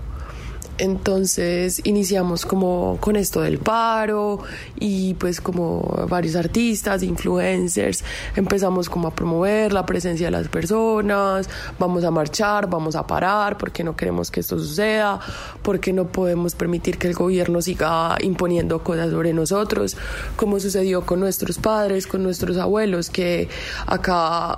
Entonces 0.79 1.81
iniciamos 1.85 2.47
como 2.47 2.99
con 3.01 3.17
esto 3.17 3.41
del 3.41 3.59
paro 3.59 4.41
y 4.79 5.15
pues 5.15 5.41
como 5.41 5.81
varios 6.09 6.37
artistas, 6.37 7.03
influencers, 7.03 8.05
empezamos 8.37 8.89
como 8.89 9.09
a 9.09 9.15
promover 9.15 9.73
la 9.73 9.85
presencia 9.85 10.29
de 10.29 10.31
las 10.31 10.49
personas, 10.49 11.51
vamos 11.81 12.05
a 12.05 12.13
marchar, 12.13 12.69
vamos 12.69 12.95
a 12.95 13.07
parar 13.07 13.59
porque 13.59 13.83
no 13.83 13.97
queremos 13.97 14.31
que 14.31 14.41
esto 14.41 14.57
suceda, 14.59 15.19
porque 15.63 15.93
no 15.93 16.07
podemos 16.07 16.55
permitir 16.55 16.97
que 16.97 17.09
el 17.09 17.15
gobierno 17.15 17.61
siga 17.61 18.17
imponiendo 18.21 18.85
cosas 18.85 19.11
sobre 19.11 19.33
nosotros, 19.33 19.97
como 20.37 20.61
sucedió 20.61 21.05
con 21.05 21.19
nuestros 21.19 21.59
padres, 21.59 22.07
con 22.07 22.23
nuestros 22.23 22.57
abuelos, 22.57 23.11
que 23.11 23.49
acá 23.87 24.55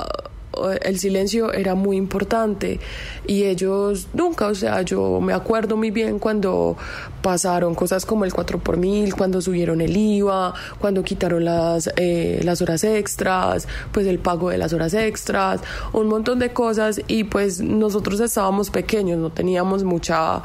el 0.83 0.99
silencio 0.99 1.53
era 1.53 1.75
muy 1.75 1.97
importante 1.97 2.81
y 3.27 3.45
ellos 3.45 4.09
nunca, 4.13 4.49
o 4.49 4.55
sea, 4.55 4.83
yo 4.83 5.21
me 5.21 5.33
acuerdo 5.33 5.77
muy 5.77 5.91
bien 5.91 6.19
cuando 6.19 6.77
pasaron 7.23 7.75
cosas 7.75 8.05
como 8.05 8.25
el 8.25 8.33
4 8.33 8.59
por 8.59 8.77
mil, 8.77 9.15
cuando 9.15 9.41
subieron 9.41 9.81
el 9.81 9.97
IVA, 9.97 10.55
cuando 10.79 11.05
quitaron 11.05 11.45
las, 11.45 11.91
eh, 11.97 12.41
las 12.45 12.63
horas 12.63 12.83
extras, 12.85 13.69
pues 13.93 14.07
el 14.07 14.19
pago 14.19 14.51
de 14.51 14.59
las 14.59 14.73
horas 14.73 14.95
extras, 14.95 15.61
un 15.93 16.09
montón 16.09 16.39
de 16.39 16.53
cosas 16.53 17.01
y 17.07 17.25
pues 17.25 17.61
nosotros 17.61 18.21
estábamos 18.21 18.71
pequeños, 18.71 19.19
no 19.19 19.31
teníamos 19.31 19.85
mucha 19.85 20.43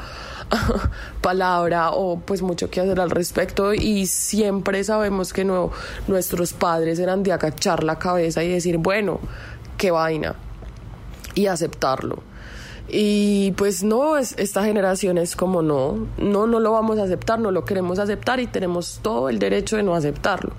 palabra 1.20 1.90
o 1.90 2.18
pues 2.20 2.42
mucho 2.42 2.70
que 2.70 2.80
hacer 2.80 3.00
al 3.00 3.10
respecto 3.10 3.74
y 3.74 4.06
siempre 4.06 4.84
sabemos 4.84 5.32
que 5.32 5.44
no, 5.44 5.70
nuestros 6.06 6.52
padres 6.52 6.98
eran 6.98 7.22
de 7.22 7.32
agachar 7.32 7.82
la 7.84 7.98
cabeza 7.98 8.44
y 8.44 8.48
decir, 8.48 8.78
bueno, 8.78 9.20
qué 9.76 9.90
vaina 9.90 10.34
y 11.34 11.46
aceptarlo. 11.46 12.22
Y 12.88 13.50
pues 13.52 13.82
no, 13.82 14.16
es, 14.16 14.34
esta 14.38 14.64
generación 14.64 15.18
es 15.18 15.34
como 15.34 15.60
no, 15.60 16.06
no, 16.18 16.46
no 16.46 16.60
lo 16.60 16.72
vamos 16.72 16.98
a 16.98 17.02
aceptar, 17.02 17.40
no 17.40 17.50
lo 17.50 17.64
queremos 17.64 17.98
aceptar 17.98 18.38
y 18.38 18.46
tenemos 18.46 19.00
todo 19.02 19.28
el 19.28 19.38
derecho 19.40 19.76
de 19.76 19.82
no 19.82 19.94
aceptarlo. 19.94 20.52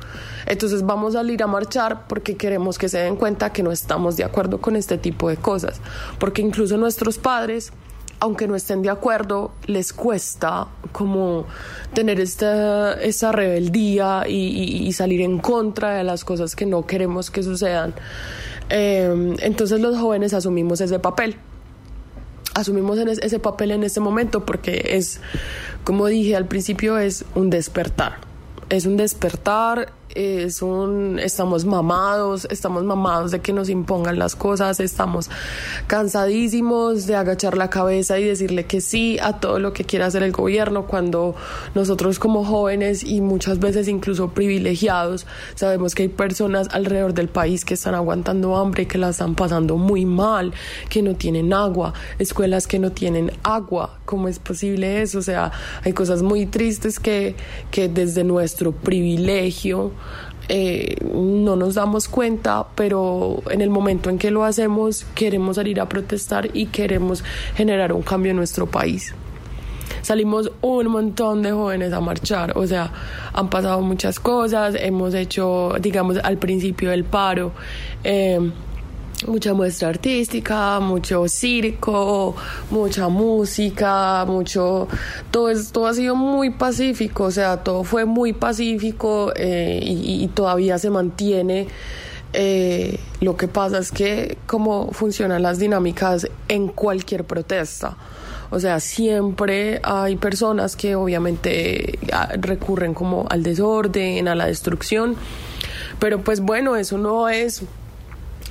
Entonces 0.46 0.86
vamos 0.86 1.16
a 1.16 1.20
salir 1.20 1.42
a 1.42 1.48
marchar 1.48 2.06
porque 2.08 2.36
queremos 2.36 2.78
que 2.78 2.90
se 2.90 3.00
den 3.00 3.16
cuenta 3.16 3.54
que 3.54 3.64
no 3.64 3.72
estamos 3.72 4.18
de 4.18 4.26
acuerdo 4.26 4.60
con 4.60 4.76
este 4.76 4.98
tipo 4.98 5.30
de 5.30 5.38
cosas, 5.38 5.80
porque 6.20 6.42
incluso 6.42 6.76
nuestros 6.76 7.18
padres, 7.18 7.72
aunque 8.20 8.46
no 8.46 8.56
estén 8.56 8.82
de 8.82 8.90
acuerdo, 8.90 9.52
les 9.66 9.94
cuesta 9.94 10.68
como 10.92 11.46
tener 11.94 12.20
esta, 12.20 12.94
esta 12.96 13.32
rebeldía 13.32 14.28
y 14.28 14.92
salir 14.92 15.22
en 15.22 15.40
contra 15.40 15.94
de 15.94 16.04
las 16.04 16.26
cosas 16.26 16.58
que 16.58 16.66
no 16.66 16.86
queremos 16.86 17.32
que 17.32 17.42
sucedan. 17.42 17.94
Em, 18.70 19.36
entonces 19.40 19.80
los 19.80 19.98
jóvenes 19.98 20.34
asumimos 20.34 20.82
ese 20.82 21.00
papel. 21.00 21.36
Asumimos 22.54 22.98
ese 22.98 23.40
papel 23.40 23.72
en 23.72 23.84
este 23.84 24.00
momento 24.00 24.46
porque 24.46 24.82
es, 24.94 25.22
como 25.84 26.08
dije 26.08 26.36
al 26.36 26.48
principio, 26.48 26.98
es 26.98 27.24
un 27.36 27.50
despertar. 27.50 28.18
Es 28.70 28.86
un 28.86 28.98
despertar 28.98 29.94
es 30.18 30.64
un, 30.64 31.20
estamos 31.20 31.66
mamados, 31.66 32.48
estamos 32.50 32.84
mamados 32.84 33.30
de 33.30 33.40
que 33.40 33.54
nos 33.54 33.70
impongan 33.70 34.18
las 34.18 34.36
cosas, 34.36 34.80
estamos 34.80 35.30
cansadísimos 35.86 37.06
de 37.06 37.16
agachar 37.16 37.56
la 37.56 37.70
cabeza 37.70 38.18
y 38.18 38.24
decirle 38.24 38.66
que 38.66 38.82
sí 38.82 39.20
a 39.22 39.34
todo 39.34 39.60
lo 39.60 39.74
que 39.74 39.84
quiera 39.84 40.08
hacer 40.08 40.24
el 40.24 40.32
gobierno 40.32 40.88
cuando 40.88 41.36
nosotros 41.76 42.18
como 42.18 42.44
jóvenes 42.44 43.04
y 43.04 43.22
muchas 43.22 43.60
veces 43.60 43.88
incluso 43.88 44.30
privilegiados 44.30 45.28
sabemos 45.54 45.94
que 45.94 46.04
hay 46.04 46.10
personas 46.10 46.68
alrededor 46.72 47.14
del 47.14 47.28
país 47.28 47.64
que 47.64 47.76
están 47.76 47.94
aguantando 47.94 48.58
hambre, 48.58 48.88
que 48.88 48.98
la 48.98 49.10
están 49.10 49.36
pasando 49.36 49.78
muy 49.78 50.06
mal, 50.06 50.52
que 50.90 51.04
no 51.04 51.16
tienen 51.16 51.54
agua, 51.54 51.94
escuelas 52.18 52.66
que 52.66 52.80
no 52.80 52.92
tienen 52.92 53.32
agua, 53.44 53.97
¿cómo 54.08 54.30
es 54.30 54.40
posible 54.40 55.02
eso? 55.04 55.20
O 55.20 55.22
sea, 55.22 55.52
hay 55.84 55.94
cosas 55.94 56.24
muy 56.24 56.48
tristes 56.48 57.00
que, 57.00 57.36
que 57.70 57.90
desde 57.90 58.24
nuestro 58.24 58.72
privilegio 58.72 59.92
eh, 60.50 60.96
no 61.14 61.58
nos 61.58 61.76
damos 61.76 62.08
cuenta, 62.08 62.66
pero 62.74 63.44
en 63.52 63.60
el 63.60 63.70
momento 63.70 64.10
en 64.10 64.18
que 64.18 64.32
lo 64.32 64.46
hacemos 64.46 65.06
queremos 65.14 65.58
salir 65.58 65.82
a 65.82 65.90
protestar 65.90 66.50
y 66.54 66.68
queremos 66.68 67.24
generar 67.56 67.92
un 67.92 68.02
cambio 68.02 68.32
en 68.32 68.38
nuestro 68.38 68.66
país. 68.66 69.14
Salimos 70.02 70.50
un 70.62 70.88
montón 70.88 71.42
de 71.42 71.52
jóvenes 71.52 71.92
a 71.92 72.00
marchar, 72.00 72.58
o 72.58 72.66
sea, 72.66 72.94
han 73.34 73.50
pasado 73.50 73.82
muchas 73.82 74.22
cosas, 74.22 74.76
hemos 74.80 75.14
hecho, 75.14 75.74
digamos, 75.82 76.18
al 76.24 76.38
principio 76.38 76.92
del 76.92 77.04
paro. 77.04 77.52
Eh, 78.06 78.40
mucha 79.26 79.54
muestra 79.54 79.90
artística, 79.90 80.80
mucho 80.80 81.28
circo, 81.28 82.36
mucha 82.70 83.08
música, 83.08 84.26
mucho, 84.28 84.88
todo, 85.32 85.50
todo 85.72 85.88
ha 85.88 85.94
sido 85.94 86.16
muy 86.16 86.52
pacífico, 86.52 87.26
o 87.26 87.32
sea, 87.32 87.64
todo 87.64 87.84
fue 87.84 88.06
muy 88.06 88.34
pacífico 88.34 89.34
eh, 89.36 89.80
y, 89.82 90.28
todavía 90.28 90.78
se 90.78 90.90
mantiene. 90.90 91.68
Eh, 92.34 93.00
lo 93.22 93.38
que 93.38 93.48
pasa 93.48 93.80
es 93.80 93.92
que 93.92 94.38
cómo 94.46 94.92
funcionan 94.92 95.42
las 95.42 95.58
dinámicas 95.58 96.28
en 96.48 96.68
cualquier 96.68 97.24
protesta. 97.24 97.98
O 98.50 98.60
sea, 98.60 98.80
siempre 98.80 99.82
hay 99.84 100.16
personas 100.16 100.76
que 100.76 100.96
obviamente 100.96 101.98
ah, 102.14 102.30
recurren 102.40 102.94
como 102.94 103.26
al 103.30 103.44
desorden, 103.44 104.28
a 104.28 104.36
la 104.36 104.46
destrucción, 104.46 105.16
pero 106.00 106.22
pues 106.22 106.40
bueno, 106.40 106.76
eso 106.76 106.98
no 106.98 107.28
es 107.28 107.64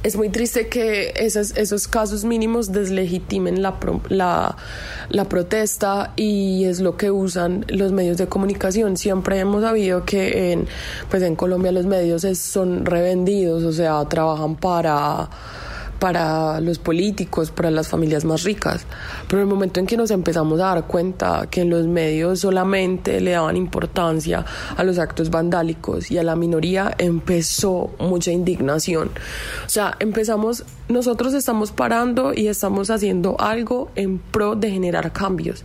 es 0.07 0.15
muy 0.15 0.29
triste 0.29 0.69
que 0.69 1.13
esos, 1.17 1.57
esos 1.57 1.89
casos 1.89 2.25
mínimos 2.25 2.71
deslegitimen 2.71 3.61
la, 3.61 3.77
la, 4.09 4.57
la, 5.09 5.25
protesta 5.25 6.13
y 6.15 6.65
es 6.65 6.79
lo 6.81 6.97
que 6.97 7.11
usan 7.11 7.65
los 7.69 7.91
medios 7.91 8.17
de 8.17 8.29
comunicación. 8.29 8.97
Siempre 8.97 9.41
hemos 9.41 9.63
sabido 9.63 10.05
que 10.05 10.53
en, 10.53 10.69
pues 11.11 11.25
en 11.25 11.35
Colombia 11.35 11.73
los 11.73 11.87
medios 11.87 12.23
son 12.39 12.87
revendidos, 12.87 13.65
o 13.65 13.73
sea, 13.73 14.05
trabajan 14.09 14.55
para 14.55 15.29
para 15.99 16.61
los 16.61 16.79
políticos, 16.79 17.51
para 17.51 17.71
las 17.71 17.89
familias 17.89 18.25
más 18.25 18.43
ricas. 18.43 18.87
Pero 19.29 19.43
en 19.43 19.49
el 19.49 19.55
momento 19.55 19.81
en 19.81 19.87
que 19.87 19.97
nos 19.97 20.11
empezamos 20.11 20.61
a 20.61 20.67
dar 20.67 20.87
cuenta 20.87 21.47
que 21.51 21.63
en 21.63 21.71
los 21.71 21.87
medios 21.87 22.41
solamente 22.41 23.21
le 23.21 23.33
daban 23.33 23.57
importancia 23.57 24.45
a 24.77 24.85
los 24.85 24.99
actos 24.99 25.31
vandálicos 25.31 26.11
y 26.11 26.19
a 26.19 26.23
la 26.23 26.37
minoría, 26.37 26.95
empezó 26.99 27.91
mucha 27.99 28.31
indignación. 28.31 29.11
O 29.65 29.69
sea, 29.69 29.97
empezamos, 29.99 30.65
nosotros 30.89 31.35
estamos 31.35 31.73
parando 31.73 32.33
y 32.35 32.49
estamos 32.49 32.91
haciendo 32.91 33.37
algo 33.41 33.91
en 33.97 34.19
pro 34.19 34.55
de 34.55 34.71
generar 34.71 35.13
cambios. 35.13 35.65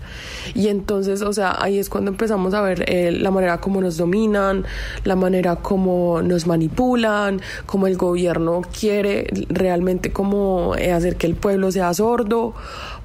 Y 0.56 0.68
entonces, 0.68 1.22
o 1.22 1.34
sea, 1.34 1.56
ahí 1.60 1.78
es 1.78 1.90
cuando 1.90 2.12
empezamos 2.12 2.54
a 2.54 2.62
ver 2.62 2.86
eh, 2.88 3.12
la 3.12 3.32
manera 3.32 3.60
como 3.60 3.82
nos 3.82 3.98
dominan, 3.98 4.66
la 5.04 5.16
manera 5.16 5.58
como 5.58 6.22
nos 6.22 6.48
manipulan, 6.48 7.42
como 7.66 7.88
el 7.88 7.98
gobierno 7.98 8.62
quiere 8.78 9.28
realmente 9.50 10.12
como 10.22 10.75
eh, 10.75 10.92
hacer 10.92 11.16
que 11.16 11.25
el 11.25 11.34
pueblo 11.34 11.72
sea 11.72 11.92
sordo, 11.96 12.54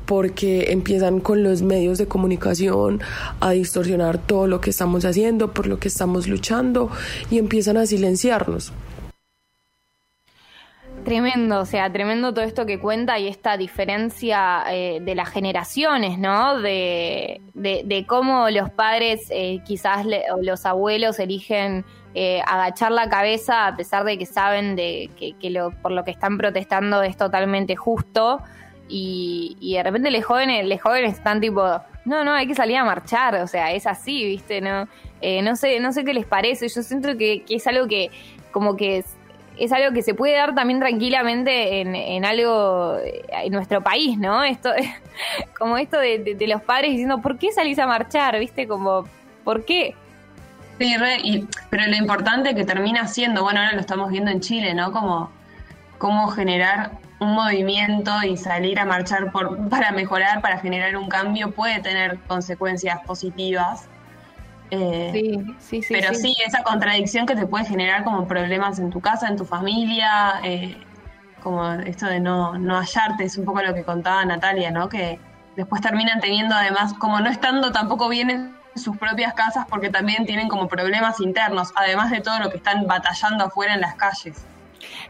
porque 0.05 0.71
empiezan 0.71 1.21
con 1.21 1.43
los 1.43 1.63
medios 1.63 1.97
de 1.97 2.07
comunicación 2.07 3.01
a 3.41 3.53
distorsionar 3.53 4.19
todo 4.19 4.47
lo 4.47 4.61
que 4.61 4.69
estamos 4.69 5.07
haciendo, 5.07 5.55
por 5.55 5.67
lo 5.67 5.79
que 5.79 5.89
estamos 5.89 6.29
luchando 6.29 6.91
y 7.31 7.39
empiezan 7.39 7.79
a 7.79 7.87
silenciarnos. 7.87 8.71
Tremendo, 11.07 11.61
o 11.61 11.65
sea, 11.65 11.91
tremendo 11.91 12.35
todo 12.35 12.45
esto 12.45 12.67
que 12.67 12.79
cuenta 12.79 13.19
y 13.19 13.29
esta 13.29 13.57
diferencia 13.57 14.63
eh, 14.71 14.99
de 15.01 15.15
las 15.15 15.31
generaciones, 15.31 16.19
¿no? 16.19 16.61
De, 16.61 17.41
de, 17.55 18.05
cómo 18.07 18.51
los 18.51 18.69
padres, 18.69 19.29
eh, 19.31 19.61
quizás 19.65 20.05
o 20.05 20.43
los 20.43 20.67
abuelos 20.67 21.19
eligen 21.19 21.87
eh, 22.19 22.41
agachar 22.47 22.93
la 22.93 23.11
cabeza 23.11 23.67
a 23.67 23.77
pesar 23.77 24.03
de 24.05 24.17
que 24.17 24.25
saben 24.25 24.75
de 24.75 25.11
que, 25.39 25.51
lo, 25.51 25.71
por 25.71 25.93
lo 25.93 26.03
que 26.03 26.11
están 26.11 26.39
protestando 26.39 27.03
es 27.03 27.15
totalmente 27.19 27.77
justo 27.77 28.41
y, 28.89 29.75
de 29.77 29.83
repente 29.83 30.11
los 30.11 30.25
jóvenes, 30.25 30.67
los 30.67 30.81
jóvenes 30.81 31.13
están 31.13 31.43
tipo, 31.43 31.63
no, 32.07 32.25
no, 32.25 32.33
hay 32.33 32.47
que 32.47 32.55
salir 32.55 32.79
a 32.79 32.87
marchar, 32.87 33.35
o 33.35 33.47
sea, 33.47 33.71
es 33.73 33.87
así, 33.87 34.25
viste, 34.25 34.63
no, 34.63 34.89
eh, 35.21 35.43
no 35.43 35.57
sé, 35.57 35.79
no 35.79 35.93
sé 35.93 36.07
qué 36.07 36.15
les 36.15 36.25
parece, 36.25 36.67
yo 36.69 36.83
siento 36.83 37.19
que, 37.19 37.45
es 37.51 37.67
algo 37.67 37.87
que 37.87 38.11
como 38.51 38.79
que 38.79 38.97
es, 38.97 39.15
es 39.59 39.71
algo 39.71 39.93
que 39.93 40.01
se 40.01 40.15
puede 40.15 40.37
dar 40.37 40.55
también 40.55 40.81
tranquilamente 40.81 41.83
en, 41.83 42.25
algo 42.25 42.97
en 43.03 43.53
nuestro 43.53 43.83
país, 43.83 44.17
¿no? 44.17 44.43
Esto, 44.43 44.71
como 45.59 45.77
esto 45.77 45.99
de, 45.99 46.35
de, 46.35 46.47
los 46.47 46.63
padres 46.63 46.93
diciendo, 46.93 47.21
¿por 47.21 47.37
qué 47.37 47.53
salís 47.53 47.79
a 47.79 47.87
marchar? 47.87 48.39
¿Viste? 48.39 48.67
Como, 48.67 49.05
¿por 49.45 49.67
qué? 49.67 49.95
Sí, 50.79 50.95
y, 51.23 51.49
pero 51.71 51.87
lo 51.87 51.97
importante 51.97 52.55
que 52.55 52.65
termina 52.65 53.07
siendo, 53.09 53.43
bueno, 53.43 53.61
ahora 53.61 53.73
lo 53.73 53.81
estamos 53.81 54.11
viendo 54.11 54.31
en 54.31 54.41
Chile, 54.41 54.75
¿no? 54.75 54.93
Como 54.93 55.31
cómo 55.99 56.29
generar 56.29 56.93
un 57.19 57.33
movimiento 57.33 58.13
y 58.23 58.37
salir 58.37 58.79
a 58.79 58.85
marchar 58.85 59.33
por, 59.33 59.69
para 59.69 59.91
mejorar, 59.93 60.43
para 60.43 60.59
generar 60.59 60.97
un 60.97 61.09
cambio, 61.09 61.53
puede 61.53 61.81
tener 61.81 62.19
consecuencias 62.27 63.01
positivas. 63.07 63.89
Eh, 64.71 65.11
sí, 65.13 65.55
sí, 65.59 65.83
sí. 65.83 65.95
Pero 65.95 66.13
sí. 66.13 66.35
esa 66.45 66.63
contradicción 66.63 67.25
que 67.25 67.37
te 67.37 67.47
puede 67.47 67.65
generar 67.65 68.05
como 68.05 68.27
problemas 68.27 68.79
en 68.79 68.91
tu 68.91 69.01
casa, 69.01 69.29
en 69.29 69.37
tu 69.37 69.45
familia, 69.45 70.41
eh, 70.43 70.77
como 71.43 71.73
esto 71.73 72.07
de 72.07 72.21
no, 72.21 72.59
no 72.59 72.77
hallarte, 72.77 73.25
es 73.25 73.39
un 73.39 73.45
poco 73.45 73.63
lo 73.63 73.73
que 73.73 73.85
contaba 73.85 74.25
Natalia, 74.25 74.71
¿no? 74.71 74.89
Que 74.89 75.21
después 75.55 75.81
terminan 75.81 76.21
teniendo 76.21 76.55
además, 76.55 76.93
como 76.95 77.21
no 77.21 77.31
estando 77.31 77.73
tampoco 77.73 78.09
bien 78.09 78.31
en 78.31 78.56
sus 78.77 78.97
propias 78.97 79.35
casas 79.35 79.67
porque 79.69 79.91
también 79.91 80.27
tienen 80.27 80.49
como 80.49 80.69
problemas 80.69 81.21
internos, 81.21 81.73
además 81.75 82.11
de 82.11 82.21
todo 82.21 82.39
lo 82.39 82.51
que 82.51 82.59
están 82.59 82.87
batallando 82.87 83.45
afuera 83.45 83.75
en 83.75 83.81
las 83.81 83.95
calles. 83.97 84.47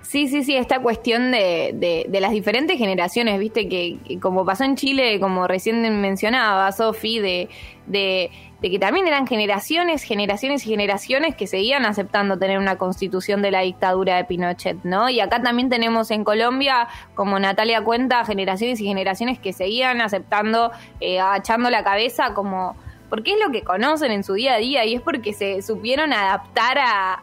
Sí, 0.03 0.29
sí, 0.29 0.45
sí, 0.45 0.57
esta 0.57 0.81
cuestión 0.81 1.33
de, 1.33 2.07
de, 2.09 2.21
las 2.21 2.31
diferentes 2.31 2.79
generaciones, 2.79 3.39
viste, 3.39 3.69
que, 3.69 3.99
como 4.21 4.45
pasó 4.45 4.65
en 4.65 4.77
Chile, 4.77 5.19
como 5.21 5.47
recién 5.47 6.01
mencionaba 6.01 6.71
Sofi, 6.73 7.19
de, 7.19 7.49
de, 7.87 8.31
que 8.63 8.79
también 8.79 9.07
eran 9.07 9.27
generaciones, 9.27 10.03
generaciones 10.03 10.67
y 10.67 10.71
generaciones 10.71 11.35
que 11.35 11.47
seguían 11.47 11.85
aceptando 11.85 12.39
tener 12.39 12.59
una 12.59 12.79
constitución 12.79 13.43
de 13.43 13.51
la 13.51 13.61
dictadura 13.61 14.17
de 14.17 14.25
Pinochet, 14.25 14.79
¿no? 14.85 15.09
Y 15.09 15.21
acá 15.21 15.43
también 15.43 15.69
tenemos 15.69 16.11
en 16.11 16.25
Colombia, 16.25 16.89
como 17.15 17.39
Natalia 17.39 17.83
cuenta, 17.83 18.25
generaciones 18.25 18.81
y 18.81 18.87
generaciones 18.87 19.39
que 19.39 19.53
seguían 19.53 20.01
aceptando, 20.01 20.73
eh, 21.01 21.21
agachando 21.21 21.71
la 21.71 21.85
cabeza 21.85 22.35
como 22.35 22.77
porque 23.09 23.33
es 23.33 23.39
lo 23.45 23.53
que 23.53 23.63
conocen 23.63 24.11
en 24.13 24.25
su 24.25 24.35
día 24.35 24.55
a 24.55 24.59
día 24.59 24.85
y 24.85 24.95
es 24.95 25.01
porque 25.01 25.33
se 25.33 25.63
supieron 25.63 26.13
adaptar 26.13 26.79
a, 26.79 27.15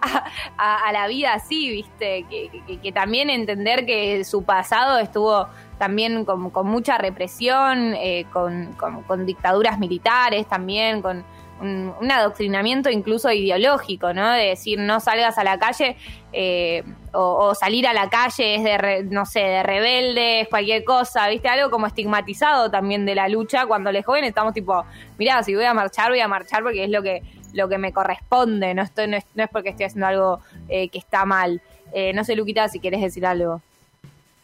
a, 0.57 0.91
la 0.91 1.07
vida 1.07 1.33
así, 1.33 1.69
¿viste? 1.69 2.25
Que, 2.29 2.91
también 2.91 3.29
entender 3.29 3.85
que 3.85 4.23
su 4.23 4.43
pasado 4.43 4.99
estuvo 4.99 5.47
también 5.77 6.25
con, 6.25 6.51
mucha 6.65 6.97
represión, 6.97 7.93
eh, 7.95 8.25
con, 8.31 8.73
con, 9.07 9.25
dictaduras 9.25 9.79
militares 9.79 10.47
también, 10.47 11.01
con 11.01 11.25
un, 11.61 12.11
adoctrinamiento 12.11 12.89
incluso 12.89 13.31
ideológico, 13.31 14.13
¿no? 14.13 14.31
De 14.31 14.49
decir, 14.49 14.79
no 14.79 14.99
salgas 14.99 15.37
a 15.37 15.43
la 15.43 15.57
calle 15.57 15.95
eh, 16.31 16.83
o, 17.13 17.53
salir 17.55 17.87
a 17.87 17.93
la 17.93 18.09
calle 18.09 18.55
es 18.55 18.63
de, 18.63 19.03
no 19.09 19.25
sé, 19.25 19.39
de 19.39 19.63
rebeldes, 19.63 20.47
cualquier 20.49 20.83
cosa, 20.83 21.27
¿viste? 21.29 21.47
Algo 21.47 21.69
como 21.69 21.87
estigmatizado 21.87 22.69
también 22.71 23.05
de 23.05 23.15
la 23.15 23.27
lucha 23.29 23.65
cuando 23.65 23.91
los 23.91 24.05
jóvenes 24.05 24.29
estamos 24.29 24.53
tipo, 24.53 24.83
mira, 25.17 25.41
si 25.43 25.55
voy 25.55 25.65
a 25.65 25.73
marchar, 25.73 26.09
voy 26.09 26.19
a 26.19 26.27
marchar 26.27 26.63
porque 26.63 26.83
es 26.83 26.89
lo 26.89 27.01
que, 27.01 27.21
lo 27.53 27.69
que 27.69 27.77
me 27.77 27.93
corresponde, 27.93 28.73
no, 28.73 28.81
estoy, 28.81 29.07
no, 29.07 29.17
es, 29.17 29.25
porque 29.51 29.69
estoy 29.69 29.85
haciendo 29.85 30.07
algo 30.07 30.39
eh, 30.69 30.89
que 30.89 30.97
está 30.97 31.25
mal. 31.25 31.61
Eh, 31.93 32.11
no 32.13 32.23
sé, 32.23 32.35
Luquita, 32.35 32.67
si 32.69 32.79
quieres 32.79 33.01
decir 33.01 33.25
algo. 33.25 33.61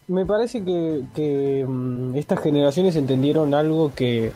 Me 0.08 0.26
parece 0.26 0.64
que, 0.64 1.02
que 1.16 1.66
mm, 1.68 2.16
estas 2.16 2.42
generaciones 2.42 2.96
entendieron 2.96 3.54
algo 3.54 3.94
que 3.96 4.32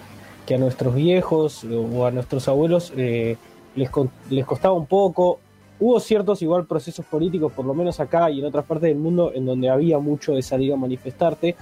que 0.45 0.55
a 0.55 0.57
nuestros 0.57 0.95
viejos 0.95 1.63
o 1.63 2.05
a 2.05 2.11
nuestros 2.11 2.47
abuelos 2.47 2.93
eh, 2.97 3.37
les, 3.75 3.89
les 4.29 4.45
costaba 4.45 4.73
un 4.73 4.85
poco. 4.85 5.39
Hubo 5.79 5.99
ciertos 5.99 6.41
igual 6.41 6.65
procesos 6.65 7.05
políticos, 7.05 7.51
por 7.53 7.65
lo 7.65 7.73
menos 7.73 7.99
acá 7.99 8.29
y 8.29 8.39
en 8.39 8.45
otras 8.45 8.65
partes 8.65 8.89
del 8.89 8.97
mundo, 8.97 9.31
en 9.33 9.45
donde 9.45 9.69
había 9.69 9.99
mucho 9.99 10.33
de 10.33 10.41
salir 10.41 10.73
a 10.73 10.77
manifestarte, 10.77 11.55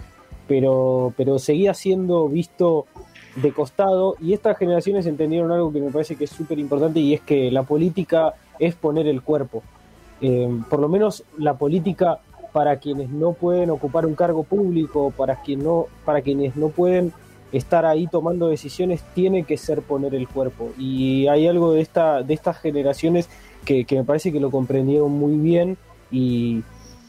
pero, 0.48 1.14
pero 1.16 1.40
seguía 1.40 1.74
siendo 1.74 2.28
visto 2.28 2.86
de 3.36 3.54
costado 3.54 4.16
y 4.20 4.34
estas 4.34 4.58
generaciones 4.58 5.06
entendieron 5.06 5.52
algo 5.52 5.72
que 5.72 5.80
me 5.80 5.92
parece 5.92 6.16
que 6.16 6.26
es 6.26 6.30
súper 6.30 6.60
importante 6.60 7.00
y 7.00 7.14
es 7.14 7.22
que 7.22 7.50
la 7.50 7.64
política 7.64 8.34
es 8.60 8.76
poner 8.76 9.08
el 9.08 9.22
cuerpo. 9.22 9.64
Eh, 10.22 10.50
por 10.70 10.80
lo 10.80 10.90
menos 10.90 11.24
la 11.38 11.56
política 11.56 12.20
para 12.52 12.78
quienes 12.78 13.10
no 13.10 13.34
pueden 13.34 13.70
ocupar 13.70 14.06
un 14.06 14.16
cargo 14.16 14.44
público, 14.44 15.14
para, 15.16 15.42
quien 15.42 15.64
no, 15.64 15.88
para 16.06 16.22
quienes 16.22 16.56
no 16.56 16.70
pueden 16.70 17.14
estar 17.52 17.86
ahí 17.86 18.08
tomando 18.08 18.48
decisiones 18.48 19.04
tiene 19.14 19.44
que 19.44 19.58
ser 19.58 19.82
poner 19.82 20.16
el 20.16 20.28
cuerpo. 20.28 20.72
Y 20.78 21.28
hay 21.28 21.48
algo 21.48 21.74
de, 21.74 21.82
esta, 21.82 22.24
de 22.24 22.34
estas 22.34 22.58
generaciones 22.60 23.30
que, 23.66 23.86
me 23.92 24.04
parece 24.04 24.32
que 24.32 24.40
lo 24.40 24.52
comprendieron 24.52 25.12
muy 25.12 25.38
bien 25.38 25.78
y, 26.12 26.64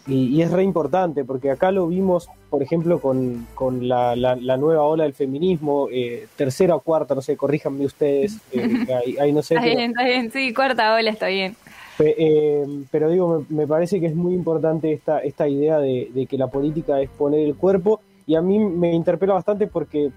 y, 0.07 0.43
es 0.43 0.51
re 0.51 0.63
importante, 0.65 1.25
porque 1.25 1.51
acá 1.51 1.71
lo 1.71 1.87
vimos, 1.87 2.29
por 2.51 2.63
ejemplo, 2.63 3.01
con, 3.01 3.47
con 3.55 3.89
la, 3.89 4.15
la, 4.17 4.57
nueva 4.57 4.83
ola 4.83 5.05
del 5.05 5.15
feminismo, 5.15 5.89
eh, 5.91 6.27
tercera 6.37 6.75
o 6.75 6.81
cuarta, 6.81 7.15
no 7.15 7.23
sé, 7.23 7.37
corríjanme 7.37 7.85
ustedes, 7.87 8.39
eh, 8.53 8.87
ahí, 9.21 9.33
no 9.33 9.43
sé. 9.43 9.55
Está 9.55 9.67
bien, 9.67 9.91
está 9.91 10.05
bien, 10.05 10.31
sí, 10.31 10.53
cuarta 10.53 10.95
ola 10.95 11.11
está 11.11 11.27
bien. 11.29 11.57
Eh, 11.99 12.67
pero 12.91 13.11
digo, 13.11 13.45
me, 13.49 13.67
parece 13.67 14.01
que 14.01 14.07
es 14.07 14.15
muy 14.15 14.35
importante 14.35 14.93
esta, 14.93 15.21
esta 15.21 15.47
idea 15.47 15.79
de, 15.79 16.11
de 16.13 16.27
que 16.27 16.37
la 16.37 16.49
política 16.49 17.01
es 17.01 17.09
poner 17.11 17.41
el 17.41 17.55
cuerpo 17.55 18.01
y 18.27 18.35
a 18.35 18.43
mí 18.43 18.59
me 18.59 18.93
interpela 18.93 19.35
bastante 19.35 19.67
porque 19.67 20.11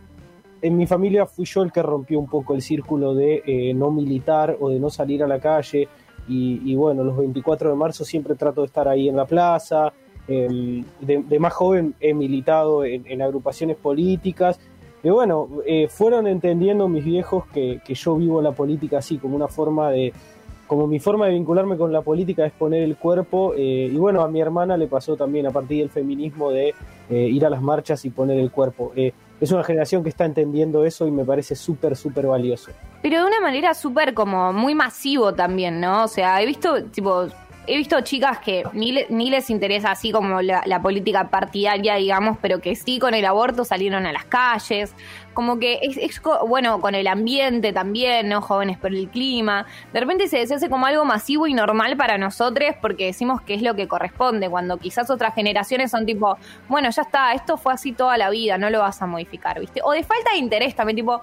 en 0.65 0.77
mi 0.77 0.87
familia 0.87 1.27
fui 1.27 1.45
yo 1.45 1.61
el 1.61 1.71
que 1.71 1.83
rompió 1.83 2.17
un 2.19 2.27
poco 2.27 2.55
el 2.55 2.61
círculo 2.63 3.13
de 3.13 3.43
eh, 3.45 3.73
no 3.75 3.91
militar 3.91 4.57
o 4.59 4.69
de 4.69 4.79
no 4.79 4.89
salir 4.89 5.23
a 5.23 5.27
la 5.27 5.39
calle. 5.39 5.87
Y, 6.27 6.73
bueno, 6.73 7.03
los 7.03 7.17
24 7.17 7.69
de 7.69 7.75
marzo 7.75 8.03
siempre 8.03 8.33
trato 8.33 8.61
de 8.61 8.67
estar 8.67 8.87
ahí 8.87 9.07
en 9.07 9.15
la 9.15 9.25
plaza. 9.25 9.93
Em, 10.27 10.83
de, 11.01 11.39
más 11.39 11.53
joven 11.53 11.93
he 11.99 12.15
militado 12.15 12.83
en, 12.83 13.21
agrupaciones 13.21 13.77
políticas. 13.77 14.59
Y 15.03 15.09
bueno, 15.11 15.49
eh, 15.67 15.87
fueron 15.87 16.25
entendiendo 16.25 16.87
mis 16.87 17.05
viejos 17.05 17.45
que, 17.53 17.79
yo 17.87 18.15
vivo 18.15 18.41
la 18.41 18.53
política 18.53 18.97
así, 18.97 19.19
como 19.19 19.35
una 19.35 19.47
forma 19.47 19.91
de, 19.91 20.13
como 20.65 20.87
mi 20.87 20.99
forma 20.99 21.27
de 21.27 21.33
vincularme 21.33 21.77
con 21.77 21.93
la 21.93 22.01
política 22.01 22.43
es 22.43 22.53
poner 22.53 22.81
el 22.81 22.97
cuerpo, 22.97 23.53
eh, 23.55 23.87
y 23.93 23.97
bueno, 23.97 24.21
a 24.21 24.27
mi 24.27 24.41
hermana 24.41 24.77
le 24.77 24.87
pasó 24.87 25.15
también 25.15 25.45
a 25.45 25.51
partir 25.51 25.77
del 25.81 25.89
feminismo 25.91 26.49
de 26.49 26.73
ir 27.07 27.45
a 27.45 27.51
las 27.51 27.61
marchas 27.61 28.03
y 28.05 28.09
poner 28.09 28.39
el 28.39 28.49
cuerpo 28.49 28.93
es 29.41 29.51
una 29.51 29.63
generación 29.63 30.03
que 30.03 30.09
está 30.09 30.25
entendiendo 30.25 30.85
eso 30.85 31.07
y 31.07 31.11
me 31.11 31.25
parece 31.25 31.55
súper, 31.55 31.95
súper 31.95 32.27
valioso. 32.27 32.71
Pero 33.01 33.19
de 33.19 33.25
una 33.25 33.41
manera 33.41 33.73
súper 33.73 34.13
como 34.13 34.53
muy 34.53 34.75
masivo 34.75 35.33
también, 35.33 35.79
¿no? 35.79 36.05
O 36.05 36.07
sea, 36.07 36.41
he 36.41 36.45
visto, 36.45 36.83
tipo, 36.85 37.27
he 37.67 37.77
visto 37.77 37.99
chicas 38.01 38.39
que 38.39 38.63
ni, 38.73 39.05
ni 39.09 39.29
les 39.29 39.49
interesa 39.49 39.91
así 39.91 40.11
como 40.11 40.41
la, 40.41 40.81
política 40.81 41.29
partidaria, 41.29 41.95
digamos, 41.95 42.37
pero 42.41 42.59
que 42.59 42.75
sí 42.75 42.99
con 42.99 43.13
el 43.13 43.25
aborto 43.25 43.65
salieron 43.65 44.05
a 44.05 44.11
las 44.11 44.25
calles. 44.25 44.93
Como 45.33 45.59
que 45.59 45.79
es, 45.81 46.21
bueno, 46.47 46.79
con 46.79 46.95
el 46.95 47.07
ambiente 47.07 47.73
también, 47.73 48.29
¿no? 48.29 48.41
Jóvenes 48.41 48.77
por 48.77 48.93
el 48.93 49.09
clima. 49.09 49.65
De 49.91 49.99
repente 49.99 50.27
se 50.27 50.41
hace 50.41 50.69
como 50.69 50.85
algo 50.85 51.03
masivo 51.03 51.47
y 51.47 51.53
normal 51.53 51.97
para 51.97 52.17
nosotros 52.17 52.75
porque 52.81 53.05
decimos 53.05 53.41
que 53.41 53.55
es 53.55 53.61
lo 53.61 53.75
que 53.75 53.87
corresponde, 53.87 54.49
cuando 54.49 54.77
quizás 54.77 55.09
otras 55.09 55.35
generaciones 55.35 55.91
son 55.91 56.05
tipo, 56.05 56.37
bueno, 56.69 56.89
ya 56.89 57.01
está, 57.01 57.33
esto 57.33 57.57
fue 57.57 57.73
así 57.73 57.91
toda 57.91 58.17
la 58.17 58.29
vida, 58.29 58.57
no 58.57 58.69
lo 58.69 58.79
vas 58.79 59.01
a 59.01 59.07
modificar, 59.07 59.59
¿viste? 59.59 59.81
O 59.83 59.91
de 59.91 60.03
falta 60.03 60.31
de 60.31 60.37
interés 60.37 60.75
también, 60.75 60.95
tipo, 60.95 61.21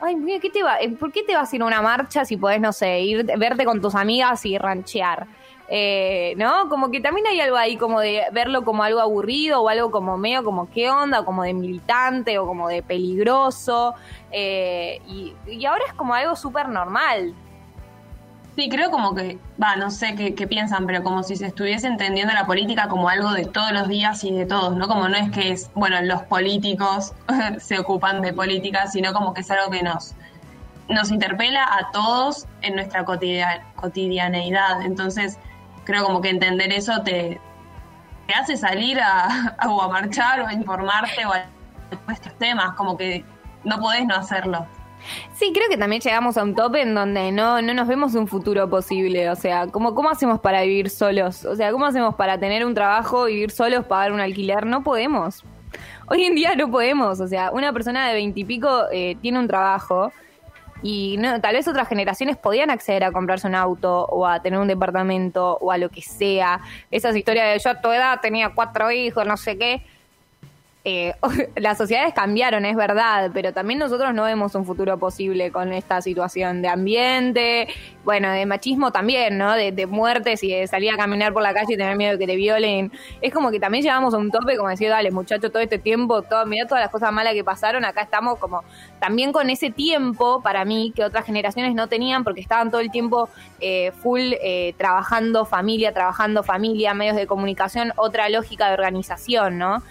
ay, 0.00 0.16
mira, 0.16 0.40
¿qué 0.40 0.50
te 0.50 0.62
va, 0.62 0.78
eh, 0.80 0.90
¿por 0.90 1.12
qué 1.12 1.22
te 1.22 1.34
vas 1.34 1.52
a 1.52 1.56
ir 1.56 1.62
a 1.62 1.66
una 1.66 1.80
marcha 1.82 2.24
si 2.24 2.36
podés, 2.36 2.60
no 2.60 2.72
sé, 2.72 3.00
ir, 3.00 3.24
verte 3.38 3.64
con 3.64 3.80
tus 3.80 3.94
amigas 3.94 4.44
y 4.44 4.58
ranchear? 4.58 5.26
Eh, 5.68 6.34
¿No? 6.36 6.68
Como 6.68 6.90
que 6.90 7.00
también 7.00 7.26
hay 7.26 7.40
algo 7.40 7.56
ahí 7.56 7.76
como 7.76 8.00
de 8.00 8.24
verlo 8.32 8.64
como 8.64 8.82
algo 8.82 9.00
aburrido 9.00 9.62
o 9.62 9.68
algo 9.68 9.90
como 9.90 10.18
medio 10.18 10.44
como 10.44 10.68
qué 10.70 10.90
onda, 10.90 11.24
como 11.24 11.42
de 11.42 11.54
militante 11.54 12.38
o 12.38 12.46
como 12.46 12.68
de 12.68 12.82
peligroso. 12.82 13.94
Eh, 14.30 15.00
y, 15.06 15.64
ahora 15.64 15.84
es 15.86 15.94
como 15.94 16.14
algo 16.14 16.36
súper 16.36 16.68
normal. 16.68 17.34
Sí, 18.56 18.68
creo 18.68 18.90
como 18.90 19.16
que, 19.16 19.38
va, 19.60 19.74
no 19.74 19.90
sé 19.90 20.14
qué, 20.14 20.46
piensan, 20.46 20.86
pero 20.86 21.02
como 21.02 21.24
si 21.24 21.34
se 21.34 21.46
estuviese 21.46 21.88
entendiendo 21.88 22.32
la 22.34 22.46
política 22.46 22.86
como 22.86 23.08
algo 23.08 23.32
de 23.32 23.46
todos 23.46 23.72
los 23.72 23.88
días 23.88 24.22
y 24.22 24.30
de 24.30 24.46
todos, 24.46 24.76
¿no? 24.76 24.86
Como 24.86 25.08
no 25.08 25.16
es 25.16 25.28
que 25.32 25.50
es, 25.50 25.72
bueno, 25.74 26.00
los 26.02 26.22
políticos 26.22 27.14
se 27.58 27.80
ocupan 27.80 28.22
de 28.22 28.32
política, 28.32 28.86
sino 28.86 29.12
como 29.12 29.34
que 29.34 29.40
es 29.40 29.50
algo 29.50 29.72
que 29.72 29.82
nos, 29.82 30.14
nos 30.88 31.10
interpela 31.10 31.64
a 31.64 31.90
todos 31.90 32.46
en 32.62 32.76
nuestra 32.76 33.04
cotidianeidad. 33.04 34.82
Entonces, 34.82 35.38
creo 35.84 36.04
como 36.04 36.20
que 36.20 36.30
entender 36.30 36.72
eso 36.72 37.02
te, 37.02 37.40
hace 38.34 38.56
salir 38.56 39.00
a, 39.00 39.54
a, 39.58 39.68
o 39.70 39.82
a 39.82 39.88
marchar 39.88 40.40
o 40.40 40.46
a 40.46 40.52
informarte 40.52 41.24
o 41.26 41.32
a 41.32 41.44
estos 42.12 42.36
temas, 42.38 42.74
como 42.74 42.96
que 42.96 43.24
no 43.64 43.78
podés 43.78 44.06
no 44.06 44.14
hacerlo. 44.14 44.66
Sí, 45.34 45.52
creo 45.52 45.68
que 45.68 45.76
también 45.76 46.00
llegamos 46.00 46.36
a 46.36 46.42
un 46.42 46.54
tope 46.54 46.82
en 46.82 46.94
donde 46.94 47.30
no, 47.32 47.60
no 47.60 47.74
nos 47.74 47.86
vemos 47.88 48.14
un 48.14 48.26
futuro 48.26 48.68
posible. 48.68 49.30
O 49.30 49.36
sea, 49.36 49.66
¿cómo, 49.66 49.94
¿cómo 49.94 50.10
hacemos 50.10 50.40
para 50.40 50.62
vivir 50.62 50.90
solos? 50.90 51.44
O 51.44 51.56
sea, 51.56 51.72
¿cómo 51.72 51.86
hacemos 51.86 52.14
para 52.14 52.38
tener 52.38 52.64
un 52.64 52.74
trabajo, 52.74 53.24
vivir 53.24 53.50
solos, 53.50 53.84
pagar 53.84 54.12
un 54.12 54.20
alquiler? 54.20 54.66
No 54.66 54.82
podemos. 54.82 55.44
Hoy 56.06 56.24
en 56.24 56.34
día 56.34 56.54
no 56.54 56.70
podemos. 56.70 57.20
O 57.20 57.28
sea, 57.28 57.50
una 57.50 57.72
persona 57.72 58.08
de 58.08 58.14
veintipico 58.14 58.84
eh, 58.92 59.16
tiene 59.20 59.38
un 59.38 59.46
trabajo 59.46 60.12
y 60.84 61.16
no, 61.16 61.40
tal 61.40 61.54
vez 61.54 61.66
otras 61.66 61.88
generaciones 61.88 62.36
podían 62.36 62.68
acceder 62.68 63.04
a 63.04 63.10
comprarse 63.10 63.48
un 63.48 63.54
auto 63.54 64.04
o 64.04 64.26
a 64.26 64.42
tener 64.42 64.60
un 64.60 64.68
departamento 64.68 65.56
o 65.60 65.72
a 65.72 65.78
lo 65.78 65.88
que 65.88 66.02
sea. 66.02 66.60
Esas 66.90 67.16
historias 67.16 67.54
de 67.54 67.58
yo 67.58 67.70
a 67.70 67.80
tu 67.80 67.90
edad 67.90 68.20
tenía 68.20 68.50
cuatro 68.54 68.90
hijos, 68.92 69.26
no 69.26 69.38
sé 69.38 69.56
qué 69.56 69.82
eh, 70.84 71.14
las 71.56 71.78
sociedades 71.78 72.12
cambiaron, 72.12 72.64
es 72.66 72.76
verdad, 72.76 73.30
pero 73.32 73.52
también 73.52 73.78
nosotros 73.78 74.12
no 74.14 74.24
vemos 74.24 74.54
un 74.54 74.66
futuro 74.66 74.98
posible 74.98 75.50
con 75.50 75.72
esta 75.72 76.02
situación 76.02 76.60
de 76.60 76.68
ambiente, 76.68 77.68
bueno, 78.04 78.30
de 78.30 78.44
machismo 78.46 78.92
también, 78.92 79.38
¿no? 79.38 79.54
De, 79.54 79.86
muertes 79.86 80.42
y 80.42 80.52
de 80.52 80.66
salir 80.66 80.90
a 80.92 80.96
caminar 80.96 81.32
por 81.32 81.42
la 81.42 81.52
calle 81.52 81.74
y 81.74 81.76
tener 81.76 81.96
miedo 81.96 82.12
de 82.12 82.18
que 82.18 82.26
te 82.26 82.36
violen. 82.36 82.92
Es 83.20 83.32
como 83.32 83.50
que 83.50 83.60
también 83.60 83.82
llegamos 83.82 84.14
a 84.14 84.18
un 84.18 84.30
tope, 84.30 84.56
como 84.56 84.68
decir, 84.68 84.88
dale, 84.88 85.10
muchacho, 85.10 85.50
todo 85.50 85.62
este 85.62 85.78
tiempo, 85.78 86.22
todo, 86.22 86.46
mira 86.46 86.66
todas 86.66 86.82
las 86.82 86.90
cosas 86.90 87.12
malas 87.12 87.34
que 87.34 87.44
pasaron, 87.44 87.84
acá 87.84 88.02
estamos 88.02 88.38
como 88.38 88.62
también 88.98 89.32
con 89.32 89.50
ese 89.50 89.70
tiempo, 89.70 90.40
para 90.42 90.64
mí, 90.64 90.92
que 90.94 91.04
otras 91.04 91.24
generaciones 91.26 91.74
no 91.74 91.88
tenían, 91.88 92.24
porque 92.24 92.40
estaban 92.40 92.70
todo 92.70 92.80
el 92.80 92.90
tiempo 92.90 93.28
eh, 93.60 93.92
full 94.02 94.20
eh, 94.42 94.74
trabajando 94.78 95.44
familia, 95.44 95.92
trabajando 95.92 96.42
familia, 96.42 96.94
medios 96.94 97.16
de 97.16 97.26
comunicación, 97.26 97.92
otra 97.96 98.28
lógica 98.28 98.68
de 98.68 98.74
organización, 98.74 99.58
¿no? 99.58 99.82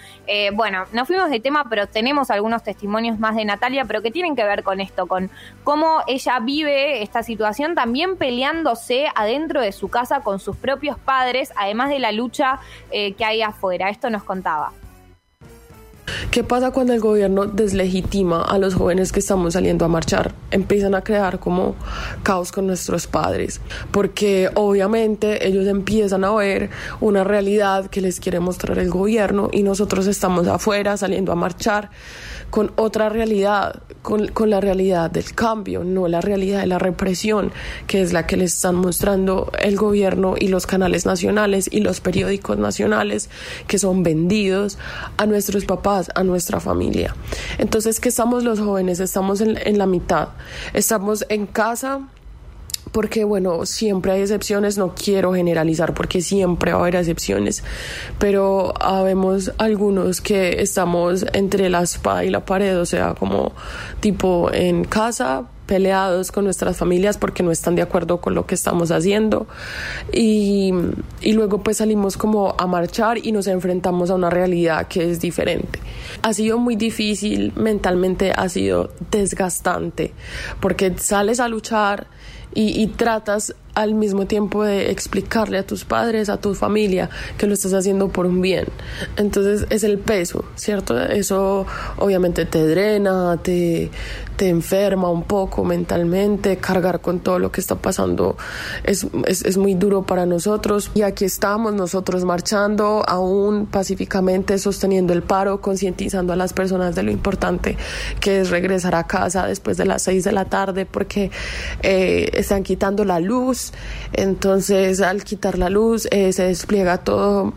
bueno, 0.54 0.86
no 0.94 1.06
fuimos 1.06 1.30
de 1.30 1.40
tema, 1.40 1.66
pero 1.70 1.88
tenemos 1.88 2.32
algunos 2.32 2.64
testimonios 2.64 3.20
más 3.20 3.36
de 3.36 3.46
Natalia, 3.46 3.86
pero 3.86 4.02
que 4.02 4.10
tienen 4.10 4.36
que 4.36 4.44
ver 4.44 4.64
con 4.64 4.80
esto, 4.80 5.06
con 5.06 5.30
cómo 5.64 6.02
ella 6.08 6.40
vive 6.40 7.04
esta 7.04 7.24
situación 7.24 7.76
también 7.76 8.03
peleándose 8.18 9.08
adentro 9.16 9.62
de 9.62 9.72
su 9.72 9.90
casa 9.90 10.22
con 10.22 10.40
sus 10.40 10.56
propios 10.56 10.98
padres, 10.98 11.52
además 11.56 11.90
de 11.90 12.00
la 12.00 12.12
lucha 12.12 12.60
eh, 12.92 13.14
que 13.14 13.26
hay 13.26 13.42
afuera. 13.42 13.90
Esto 13.90 14.10
nos 14.10 14.24
contaba. 14.24 14.72
¿Qué 16.32 16.44
pasa 16.44 16.72
cuando 16.72 16.94
el 16.94 17.00
gobierno 17.00 17.46
deslegitima 17.46 18.42
a 18.42 18.58
los 18.58 18.74
jóvenes 18.74 19.12
que 19.12 19.20
estamos 19.20 19.54
saliendo 19.54 19.86
a 19.86 19.88
marchar? 19.88 20.34
Empiezan 20.52 20.96
a 20.96 21.04
crear 21.04 21.40
como 21.40 21.76
caos 22.24 22.52
con 22.52 22.68
nuestros 22.68 23.08
padres, 23.08 23.62
porque 23.92 24.50
obviamente 24.56 25.48
ellos 25.48 25.68
empiezan 25.68 26.24
a 26.24 26.34
ver 26.34 26.72
una 27.00 27.24
realidad 27.24 27.90
que 27.90 28.02
les 28.02 28.20
quiere 28.20 28.40
mostrar 28.40 28.80
el 28.80 28.90
gobierno 28.90 29.50
y 29.52 29.64
nosotros 29.64 30.08
estamos 30.08 30.48
afuera 30.48 30.98
saliendo 30.98 31.32
a 31.32 31.36
marchar 31.36 31.92
con 32.54 32.72
otra 32.76 33.10
realidad, 33.10 33.82
con, 34.04 34.30
la 34.48 34.62
realidad 34.62 35.10
del 35.10 35.34
cambio, 35.34 35.84
no 35.84 36.08
la 36.08 36.22
realidad 36.22 36.60
de 36.60 36.68
la 36.68 36.78
represión, 36.78 37.52
que 37.88 38.00
es 38.04 38.14
la 38.14 38.28
que 38.28 38.38
les 38.38 38.54
están 38.54 38.76
mostrando 38.76 39.52
el 39.60 39.76
gobierno 39.76 40.36
y 40.40 40.50
los 40.50 40.68
canales 40.68 41.08
nacionales 41.08 41.68
y 41.72 41.80
los 41.80 42.00
periódicos 42.00 42.60
nacionales 42.60 43.32
que 43.66 43.80
son 43.80 44.04
vendidos 44.04 44.78
a 45.18 45.26
nuestros 45.26 45.66
papás, 45.66 46.12
a 46.14 46.24
nuestra 46.24 46.60
familia. 46.60 47.16
Entonces, 47.58 48.00
¿qué 48.00 48.10
estamos 48.10 48.44
los 48.44 48.60
jóvenes? 48.60 49.00
Estamos 49.00 49.42
en, 49.42 49.58
en 49.58 49.80
la 49.80 49.88
mitad. 49.88 50.28
Estamos 50.74 51.26
en 51.30 51.48
casa 51.48 52.02
porque 52.94 53.24
bueno, 53.24 53.66
siempre 53.66 54.14
hay 54.14 54.22
excepciones, 54.22 54.78
no 54.78 54.94
quiero 54.96 55.34
generalizar 55.34 55.94
porque 55.94 56.22
siempre 56.22 56.72
va 56.72 56.78
a 56.78 56.82
haber 56.84 56.96
excepciones, 56.96 57.64
pero 58.20 58.74
habemos 58.80 59.52
algunos 59.58 60.22
que 60.22 60.62
estamos 60.62 61.26
entre 61.34 61.70
la 61.70 61.82
espada 61.82 62.24
y 62.24 62.30
la 62.30 62.46
pared, 62.46 62.80
o 62.80 62.86
sea, 62.86 63.16
como 63.16 63.52
tipo 64.00 64.50
en 64.54 64.86
casa 64.86 65.48
peleados 65.66 66.32
con 66.32 66.44
nuestras 66.44 66.78
familias 66.78 67.18
porque 67.18 67.42
no 67.42 67.50
están 67.50 67.76
de 67.76 67.82
acuerdo 67.82 68.20
con 68.20 68.36
lo 68.36 68.46
que 68.46 68.54
estamos 68.54 68.92
haciendo 68.92 69.48
y, 70.12 70.72
y, 71.22 71.34
luego 71.34 71.64
pues 71.64 71.78
salimos 71.78 72.18
como 72.18 72.54
a 72.60 72.68
marchar 72.68 73.18
y 73.18 73.32
nos 73.32 73.48
enfrentamos 73.48 74.10
a 74.10 74.16
una 74.16 74.30
realidad 74.30 74.88
que 74.88 75.10
es 75.10 75.20
diferente. 75.20 75.80
Ha 76.22 76.34
sido 76.34 76.58
muy 76.58 76.76
difícil, 76.76 77.54
mentalmente 77.56 78.34
ha 78.36 78.50
sido 78.50 78.92
desgastante 79.10 80.14
porque 80.60 80.94
sales 80.98 81.40
a 81.40 81.48
luchar 81.48 82.08
y, 82.56 82.88
tratas 82.88 83.56
al 83.76 83.96
mismo 83.96 84.26
tiempo 84.26 84.64
de 84.64 84.92
explicarle 84.92 85.58
a 85.58 85.66
tus 85.66 85.86
padres, 85.86 86.30
a 86.30 86.38
tu 86.38 86.54
familia, 86.54 87.10
que 87.38 87.48
lo 87.48 87.54
estás 87.54 87.74
haciendo 87.74 88.10
por 88.10 88.26
un 88.26 88.42
bien. 88.42 88.66
Entonces 89.18 89.66
es 89.70 89.84
el 89.84 90.00
peso, 90.00 90.46
¿cierto? 90.56 91.00
Eso 91.02 91.66
obviamente 91.98 92.46
te 92.46 92.68
drena, 92.68 93.38
te, 93.42 93.90
te 94.36 94.50
enferma 94.50 95.10
un 95.10 95.24
poco 95.24 95.64
mentalmente, 95.64 96.58
cargar 96.58 97.02
con 97.02 97.20
todo 97.20 97.40
lo 97.40 97.52
que 97.52 97.62
está 97.62 97.76
pasando 97.76 98.38
es, 98.84 99.08
es, 99.26 99.44
es 99.44 99.58
muy 99.58 99.74
duro 99.74 100.04
para 100.04 100.26
nosotros. 100.26 100.92
Y 100.94 101.02
aquí 101.02 101.26
estamos 101.26 101.74
nosotros 101.74 102.26
marchando 102.26 103.04
aún 103.08 103.66
pacíficamente, 103.66 104.58
sosteniendo 104.60 105.14
el 105.14 105.24
paro, 105.24 105.62
concientizando 105.62 106.34
a 106.34 106.36
las 106.36 106.54
personas 106.54 106.96
de 106.96 107.04
lo 107.04 107.12
importante 107.12 107.78
que 108.20 108.42
es 108.42 108.50
regresar 108.50 108.96
a 108.96 109.06
casa 109.06 109.48
después 109.48 109.78
de 109.78 109.86
las 109.86 110.04
seis 110.04 110.24
de 110.24 110.32
la 110.32 110.46
tarde 110.46 110.86
porque 110.86 111.32
eh, 111.82 112.30
están 112.34 112.64
quitando 112.64 113.06
la 113.06 113.20
luz 113.20 113.63
entonces, 114.14 115.02
al 115.02 115.24
quitar 115.24 115.58
la 115.58 115.70
luz, 115.70 116.08
eh, 116.12 116.34
se 116.34 116.44
despliega 116.44 116.98
todo 116.98 117.54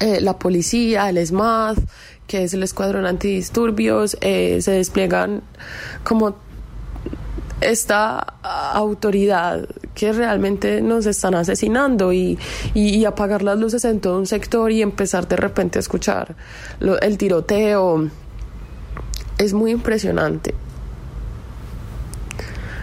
eh, 0.00 0.20
la 0.20 0.38
policía, 0.38 1.08
el 1.08 1.24
SMAD, 1.24 1.78
que 2.26 2.44
es 2.44 2.54
el 2.54 2.62
escuadrón 2.62 3.06
antidisturbios, 3.06 4.16
eh, 4.20 4.58
se 4.60 4.72
despliegan 4.72 5.42
como 6.02 6.36
esta 7.60 8.18
autoridad 8.42 9.68
que 9.94 10.12
realmente 10.12 10.82
nos 10.82 11.06
están 11.06 11.34
asesinando 11.34 12.12
y, 12.12 12.38
apagar 13.06 13.42
las 13.42 13.58
luces 13.58 13.84
en 13.84 14.00
todo 14.00 14.18
un 14.18 14.26
sector 14.26 14.72
y 14.72 14.82
empezar 14.82 15.28
de 15.28 15.36
repente 15.36 15.78
a 15.78 15.80
escuchar 15.80 16.34
el 16.80 17.18
tiroteo 17.18 18.08
es 19.38 19.52
muy 19.52 19.70
impresionante. 19.70 20.54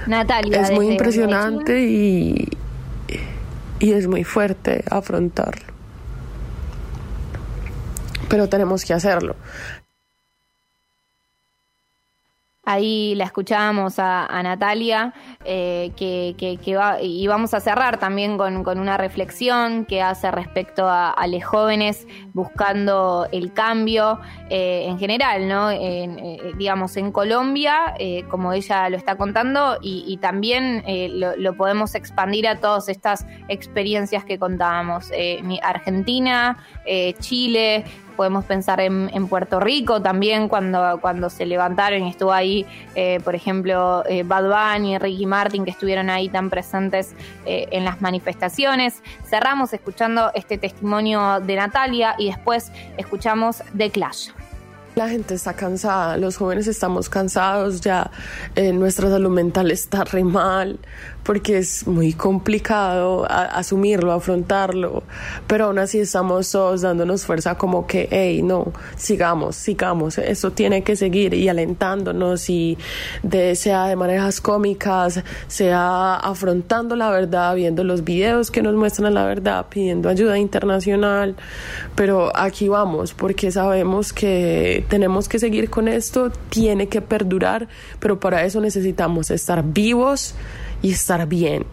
Natalia. 0.08 0.62
Es 0.62 0.72
muy 0.72 0.90
impresionante 0.90 1.82
y, 1.82 2.48
y 3.80 3.94
es 3.94 4.08
muy 4.08 4.24
fuerte 4.24 4.84
afrontarlo. 4.90 5.72
Pero 8.30 8.48
tenemos 8.50 8.86
que 8.86 8.94
hacerlo. 8.94 9.36
Ahí 12.64 13.16
la 13.16 13.24
escuchábamos 13.24 13.98
a, 13.98 14.28
Natalia, 14.44 15.16
eh, 15.46 15.94
que, 15.98 16.76
va, 16.76 17.02
y 17.02 17.26
vamos 17.26 17.56
a 17.56 17.60
cerrar 17.60 17.98
también 17.98 18.38
con, 18.38 18.80
una 18.80 18.98
reflexión 18.98 19.84
que 19.86 20.04
hace 20.04 20.30
respecto 20.30 20.88
a, 20.88 21.16
los 21.28 21.44
jóvenes 21.44 22.08
buscando 22.34 23.28
el 23.32 23.52
cambio 23.54 24.20
eh, 24.52 24.86
en 24.88 25.00
general, 25.00 25.48
¿no? 25.48 25.72
Eh, 25.72 26.54
digamos, 26.56 26.98
en 26.98 27.12
Colombia, 27.12 27.96
como 28.30 28.54
ella 28.54 28.90
lo 28.90 28.98
está 28.98 29.16
contando, 29.16 29.80
y, 29.82 30.18
también 30.18 30.84
lo, 31.20 31.36
lo, 31.38 31.58
podemos 31.58 31.96
expandir 31.96 32.48
a 32.48 32.60
todas 32.60 32.90
estas 32.90 33.26
experiencias 33.48 34.24
que 34.24 34.38
contábamos. 34.38 35.12
Argentina, 35.64 36.60
Chile, 37.18 37.86
podemos 38.12 38.46
pensar 38.46 38.80
en, 38.80 39.10
Puerto 39.28 39.60
Rico 39.60 40.02
también 40.02 40.50
cuando, 40.50 41.00
cuando 41.00 41.30
se 41.30 41.46
levantaron 41.46 42.06
y 42.06 42.10
estuvo 42.10 42.34
ahí, 42.34 42.66
eh, 42.96 43.20
por 43.24 43.36
ejemplo, 43.36 44.04
eh, 44.08 44.24
Bad 44.24 44.50
Bunny 44.50 44.98
Ricky 44.98 45.26
Martin 45.26 45.64
que 45.64 45.72
estuvieron 45.72 46.10
ahí 46.10 46.28
tan 46.28 46.50
presentes 46.50 47.16
eh, 47.46 47.68
en 47.72 47.86
las 47.86 48.02
manifestaciones. 48.02 49.02
Cerramos 49.26 49.74
escuchando 49.74 50.32
este 50.34 50.58
testimonio 50.58 51.40
de 51.40 51.56
Natalia 51.56 52.16
y 52.18 52.28
después 52.28 52.72
escuchamos 52.98 53.64
The 53.78 53.90
Clash. 53.90 54.30
La 54.96 55.08
gente 55.08 55.36
está 55.36 55.54
cansada, 55.54 56.18
los 56.18 56.36
jóvenes 56.36 56.68
estamos 56.68 57.08
cansados, 57.08 57.80
ya 57.80 58.12
nuestra 58.74 59.10
salud 59.10 59.30
mental 59.30 59.72
está 59.72 60.04
re 60.04 60.26
mal, 60.26 60.80
porque 61.24 61.60
es 61.60 61.88
muy 61.88 62.14
complicado 62.14 63.26
asumirlo, 63.30 64.12
afrontarlo, 64.12 65.04
pero 65.48 65.66
aún 65.66 65.80
así 65.80 66.00
estamos 66.00 66.52
todos 66.52 66.82
dándonos 66.82 67.26
fuerza 67.26 67.56
como 67.56 67.86
que, 67.86 68.08
hey, 68.12 68.42
no, 68.42 68.74
sigamos, 68.98 69.56
sigamos, 69.56 70.18
eso 70.18 70.52
tiene 70.52 70.84
que 70.84 70.96
seguir 70.96 71.34
y 71.34 71.48
alentándonos 71.48 72.50
y 72.50 72.78
de, 73.24 73.56
sea 73.56 73.86
de 73.86 73.96
maneras 73.96 74.42
cómicas, 74.42 75.24
sea 75.48 76.16
afrontando 76.16 76.96
la 76.96 77.12
verdad, 77.12 77.56
viendo 77.56 77.84
los 77.84 78.04
videos 78.04 78.52
que 78.52 78.62
nos 78.62 78.76
muestran 78.76 79.14
la 79.14 79.26
verdad, 79.26 79.68
pidiendo 79.70 80.10
ayuda 80.10 80.38
internacional, 80.38 81.36
pero 81.96 82.36
aquí 82.36 82.68
vamos 82.68 83.14
porque 83.14 83.52
sabemos 83.52 84.12
que 84.12 84.81
tenemos 84.82 85.30
que 85.30 85.40
seguir 85.40 85.70
con 85.70 85.88
esto, 85.88 86.32
tiene 86.50 86.88
que 86.88 87.02
perdurar, 87.02 87.68
pero 88.00 88.20
para 88.20 88.44
eso 88.44 88.62
necesitamos 88.62 89.32
estar 89.32 89.64
vivos, 89.64 90.36
y 90.82 90.92
estar 90.92 91.28
bien. 91.28 91.66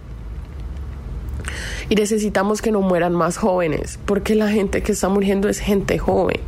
Y 1.88 1.94
necesitamos 1.94 2.60
que 2.60 2.70
no 2.70 2.80
mueran 2.80 3.14
más 3.14 3.38
jóvenes, 3.38 3.98
porque 4.04 4.34
la 4.34 4.48
gente 4.48 4.82
que 4.82 4.92
está 4.92 5.08
muriendo 5.08 5.48
es 5.48 5.58
gente 5.58 5.98
joven, 5.98 6.40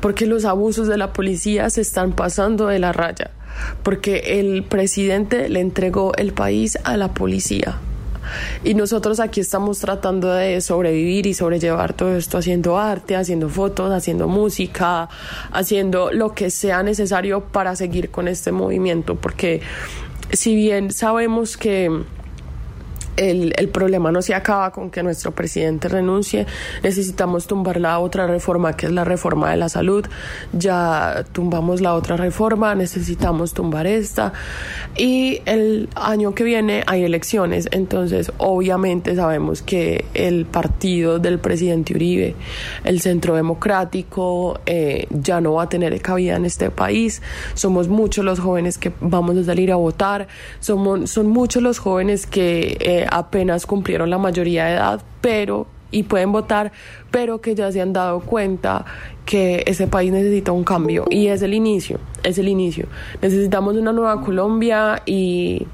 porque 0.00 0.26
los 0.26 0.44
abusos 0.44 0.88
de 0.88 0.98
la 0.98 1.12
policía 1.12 1.70
se 1.70 1.80
están 1.80 2.12
pasando 2.12 2.66
de 2.66 2.80
la 2.80 2.92
raya, 2.92 3.30
porque 3.82 4.40
el 4.40 4.64
presidente 4.64 5.48
le 5.48 5.60
entregó 5.60 6.14
el 6.16 6.32
país 6.32 6.78
a 6.82 6.96
la 6.96 7.14
policía. 7.14 7.78
Y 8.62 8.74
nosotros 8.74 9.20
aquí 9.20 9.40
estamos 9.40 9.78
tratando 9.78 10.32
de 10.32 10.60
sobrevivir 10.60 11.26
y 11.26 11.34
sobrellevar 11.34 11.92
todo 11.92 12.16
esto 12.16 12.38
haciendo 12.38 12.78
arte, 12.78 13.16
haciendo 13.16 13.48
fotos, 13.48 13.92
haciendo 13.92 14.28
música, 14.28 15.08
haciendo 15.52 16.12
lo 16.12 16.34
que 16.34 16.50
sea 16.50 16.82
necesario 16.82 17.40
para 17.40 17.76
seguir 17.76 18.10
con 18.10 18.28
este 18.28 18.52
movimiento, 18.52 19.16
porque 19.16 19.60
si 20.32 20.54
bien 20.54 20.90
sabemos 20.92 21.56
que 21.56 22.04
el, 23.16 23.52
el, 23.56 23.68
problema 23.68 24.10
no 24.12 24.22
se 24.22 24.34
acaba 24.34 24.70
con 24.70 24.90
que 24.90 25.02
nuestro 25.02 25.32
presidente 25.32 25.88
renuncie. 25.88 26.46
Necesitamos 26.82 27.46
tumbar 27.46 27.80
la 27.80 27.98
otra 27.98 28.26
reforma, 28.26 28.76
que 28.76 28.86
es 28.86 28.92
la 28.92 29.04
reforma 29.04 29.50
de 29.50 29.56
la 29.56 29.68
salud. 29.68 30.04
Ya 30.52 31.24
tumbamos 31.32 31.80
la 31.80 31.94
otra 31.94 32.16
reforma, 32.16 32.74
necesitamos 32.74 33.54
tumbar 33.54 33.86
esta. 33.86 34.32
Y 34.96 35.40
el 35.46 35.88
año 35.94 36.34
que 36.34 36.44
viene 36.44 36.82
hay 36.86 37.04
elecciones, 37.04 37.68
entonces 37.70 38.32
obviamente 38.38 39.14
sabemos 39.16 39.62
que 39.62 40.04
el 40.14 40.46
partido 40.46 41.18
del 41.18 41.38
presidente 41.38 41.94
Uribe, 41.94 42.34
el 42.84 43.00
Centro 43.00 43.34
Democrático, 43.34 44.60
eh, 44.66 45.06
ya 45.10 45.40
no 45.40 45.54
va 45.54 45.64
a 45.64 45.68
tener 45.68 46.00
cabida 46.00 46.36
en 46.36 46.44
este 46.44 46.70
país. 46.70 47.22
Somos 47.54 47.88
muchos 47.88 48.24
los 48.24 48.40
jóvenes 48.40 48.78
que 48.78 48.92
vamos 49.00 49.36
a 49.36 49.44
salir 49.44 49.72
a 49.72 49.76
votar. 49.76 50.28
Somos, 50.60 51.10
son 51.10 51.28
muchos 51.28 51.62
los 51.62 51.78
jóvenes 51.78 52.26
que... 52.26 52.76
Eh, 52.80 53.03
apenas 53.10 53.66
cumplieron 53.66 54.10
la 54.10 54.18
mayoría 54.18 54.66
de 54.66 54.74
edad, 54.74 55.02
pero 55.20 55.66
y 55.94 56.02
pueden 56.02 56.32
votar, 56.32 56.72
pero 57.10 57.40
que 57.40 57.54
ya 57.54 57.70
se 57.70 57.80
han 57.80 57.92
dado 57.92 58.20
cuenta 58.20 58.84
que 59.24 59.62
ese 59.66 59.86
país 59.86 60.12
necesita 60.12 60.50
un 60.50 60.64
cambio 60.64 61.04
y 61.08 61.28
es 61.28 61.40
el 61.42 61.54
inicio, 61.54 62.00
es 62.24 62.36
el 62.38 62.48
inicio. 62.48 62.86
Necesitamos 63.22 63.76
una 63.76 63.92
nueva 63.92 64.20
Colombia 64.20 65.02
y 65.06 65.66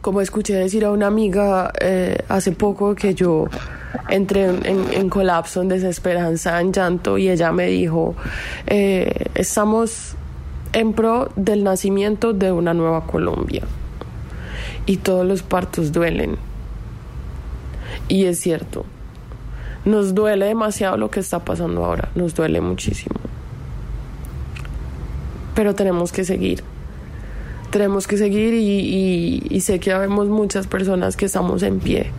como 0.00 0.20
escuché 0.20 0.54
decir 0.54 0.84
a 0.84 0.92
una 0.92 1.08
amiga 1.08 1.72
eh, 1.80 2.18
hace 2.28 2.52
poco 2.52 2.94
que 2.94 3.14
yo 3.14 3.46
entré 4.08 4.44
en, 4.44 5.10
colapso, 5.10 5.60
en 5.60 5.68
desesperanza, 5.68 6.60
en 6.60 6.72
llanto 6.72 7.18
y 7.18 7.28
ella 7.28 7.50
me 7.50 7.66
dijo, 7.66 8.14
eh, 8.68 9.26
estamos 9.34 10.14
en 10.72 10.92
pro 10.92 11.30
del 11.34 11.64
nacimiento 11.64 12.32
de 12.32 12.52
una 12.52 12.72
nueva 12.72 13.04
Colombia 13.04 13.62
y 14.86 14.98
todos 14.98 15.26
los 15.26 15.42
partos 15.42 15.92
duelen. 15.92 16.36
Y 18.08 18.24
es 18.24 18.40
cierto, 18.40 18.84
nos 19.84 20.14
duele 20.14 20.46
demasiado 20.46 20.96
lo 20.96 21.10
que 21.10 21.20
está 21.20 21.44
pasando 21.44 21.84
ahora, 21.84 22.08
nos 22.14 22.34
duele 22.34 22.60
muchísimo. 22.60 23.16
Pero 25.54 25.74
tenemos 25.74 26.12
que 26.12 26.24
seguir 26.24 26.64
tenemos 27.72 28.06
que 28.06 28.18
seguir 28.18 28.52
y, 28.54 29.60
sé 29.60 29.80
que 29.80 29.92
habemos 29.92 30.28
muchas 30.28 30.66
personas 30.66 31.16
que 31.16 31.24
estamos 31.24 31.62
en 31.62 31.80
pie, 31.80 32.10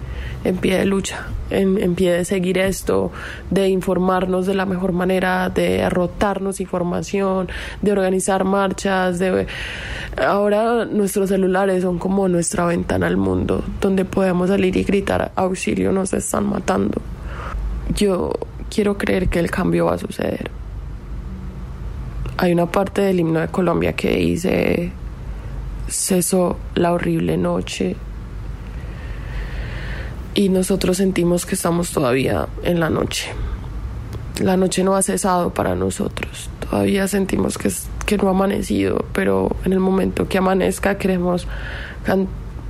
en 0.44 0.58
pie 0.58 0.78
de 0.78 0.86
lucha, 0.86 1.28
en, 1.50 1.96
pie 1.96 2.14
de 2.14 2.26
seguir 2.26 2.58
esto, 2.58 3.12
de 3.50 3.70
informarnos 3.70 4.46
de 4.46 4.56
la 4.56 4.66
mejor 4.66 4.92
manera, 4.92 5.50
de 5.50 5.90
rotarnos 5.90 6.60
información, 6.60 7.48
de 7.82 7.92
organizar 7.92 8.44
marchas, 8.44 9.20
de 9.20 9.48
ahora 10.18 10.86
nuestros 10.86 11.30
celulares 11.30 11.84
son 11.84 12.00
como 12.00 12.28
nuestra 12.28 12.66
ventana 12.66 13.08
al 13.08 13.18
mundo, 13.18 13.64
donde 13.80 14.06
podemos 14.06 14.50
salir 14.50 14.76
y 14.76 14.84
gritar 14.84 15.32
auxilio, 15.36 15.92
nos 15.92 16.14
están 16.14 16.48
matando. 16.48 17.02
Yo 17.96 18.32
quiero 18.74 18.98
creer 18.98 19.30
que 19.30 19.40
el 19.40 19.52
cambio 19.52 19.86
va 19.86 19.94
a 19.94 19.98
suceder. 19.98 20.50
Hay 22.38 22.52
una 22.52 22.66
parte 22.66 23.02
del 23.02 23.20
himno 23.20 23.40
de 23.40 23.48
Colombia 23.48 23.94
que 23.94 24.18
dice 24.18 24.92
cesó 25.88 26.58
la 26.76 26.94
horrible 26.94 27.38
noche 27.38 27.96
y 30.36 30.50
nosotros 30.50 30.98
sentimos 30.98 31.46
que 31.46 31.56
estamos 31.56 31.92
todavía 31.92 32.48
en 32.64 32.80
la 32.80 32.90
noche. 32.90 33.30
La 34.42 34.58
noche 34.58 34.84
no 34.84 34.96
ha 34.96 35.02
cesado 35.04 35.54
para 35.54 35.76
nosotros, 35.76 36.50
todavía 36.60 37.08
sentimos 37.08 37.58
que, 37.58 37.72
que 38.06 38.18
no 38.18 38.28
ha 38.28 38.32
amanecido, 38.32 39.06
pero 39.14 39.56
en 39.64 39.74
el 39.74 39.80
momento 39.80 40.28
que 40.28 40.40
amanezca 40.40 40.98
queremos 40.98 41.48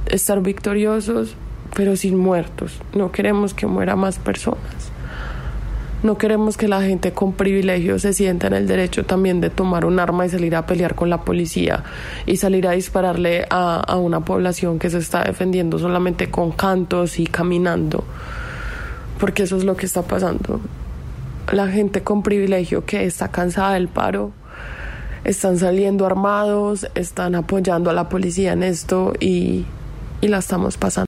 estar 0.07 0.41
victoriosos, 0.41 1.35
pero 1.75 1.95
sin 1.95 2.17
muertos. 2.17 2.73
No 2.93 3.11
queremos 3.11 3.53
que 3.53 3.65
muera 3.65 3.95
más 3.95 4.19
personas. 4.19 4.82
No 6.03 6.17
queremos 6.17 6.57
que 6.57 6.67
la 6.67 6.81
gente 6.81 7.13
con 7.13 7.31
privilegios 7.31 8.01
se 8.01 8.11
sienta 8.11 8.47
en 8.47 8.53
el 8.53 8.67
derecho 8.67 9.05
también 9.05 9.39
de 9.39 9.49
tomar 9.49 9.85
un 9.85 9.99
arma 9.99 10.25
y 10.25 10.29
salir 10.29 10.53
a 10.53 10.65
pelear 10.65 10.95
con 10.95 11.09
la 11.09 11.21
policía 11.21 11.85
y 12.25 12.35
salir 12.35 12.67
a 12.67 12.71
dispararle 12.71 13.47
a, 13.49 13.79
a 13.79 13.95
una 13.95 14.19
población 14.19 14.79
que 14.79 14.89
se 14.89 14.97
está 14.97 15.23
defendiendo 15.23 15.79
solamente 15.79 16.29
con 16.29 16.51
cantos 16.51 17.19
y 17.19 17.25
caminando. 17.25 18.03
Porque 19.17 19.43
eso 19.43 19.55
es 19.55 19.63
lo 19.63 19.77
que 19.77 19.85
está 19.85 20.01
pasando. 20.01 20.59
La 21.53 21.69
gente 21.69 22.03
con 22.03 22.21
privilegio 22.21 22.83
que 22.83 23.05
está 23.05 23.29
cansada 23.29 23.75
del 23.75 23.87
paro, 23.87 24.33
están 25.23 25.57
saliendo 25.57 26.05
armados, 26.05 26.85
están 26.95 27.33
apoyando 27.35 27.89
a 27.89 27.93
la 27.93 28.09
policía 28.09 28.51
en 28.51 28.63
esto 28.63 29.13
y, 29.21 29.65
y 30.19 30.27
la 30.27 30.39
estamos 30.39 30.75
pasando. 30.75 31.01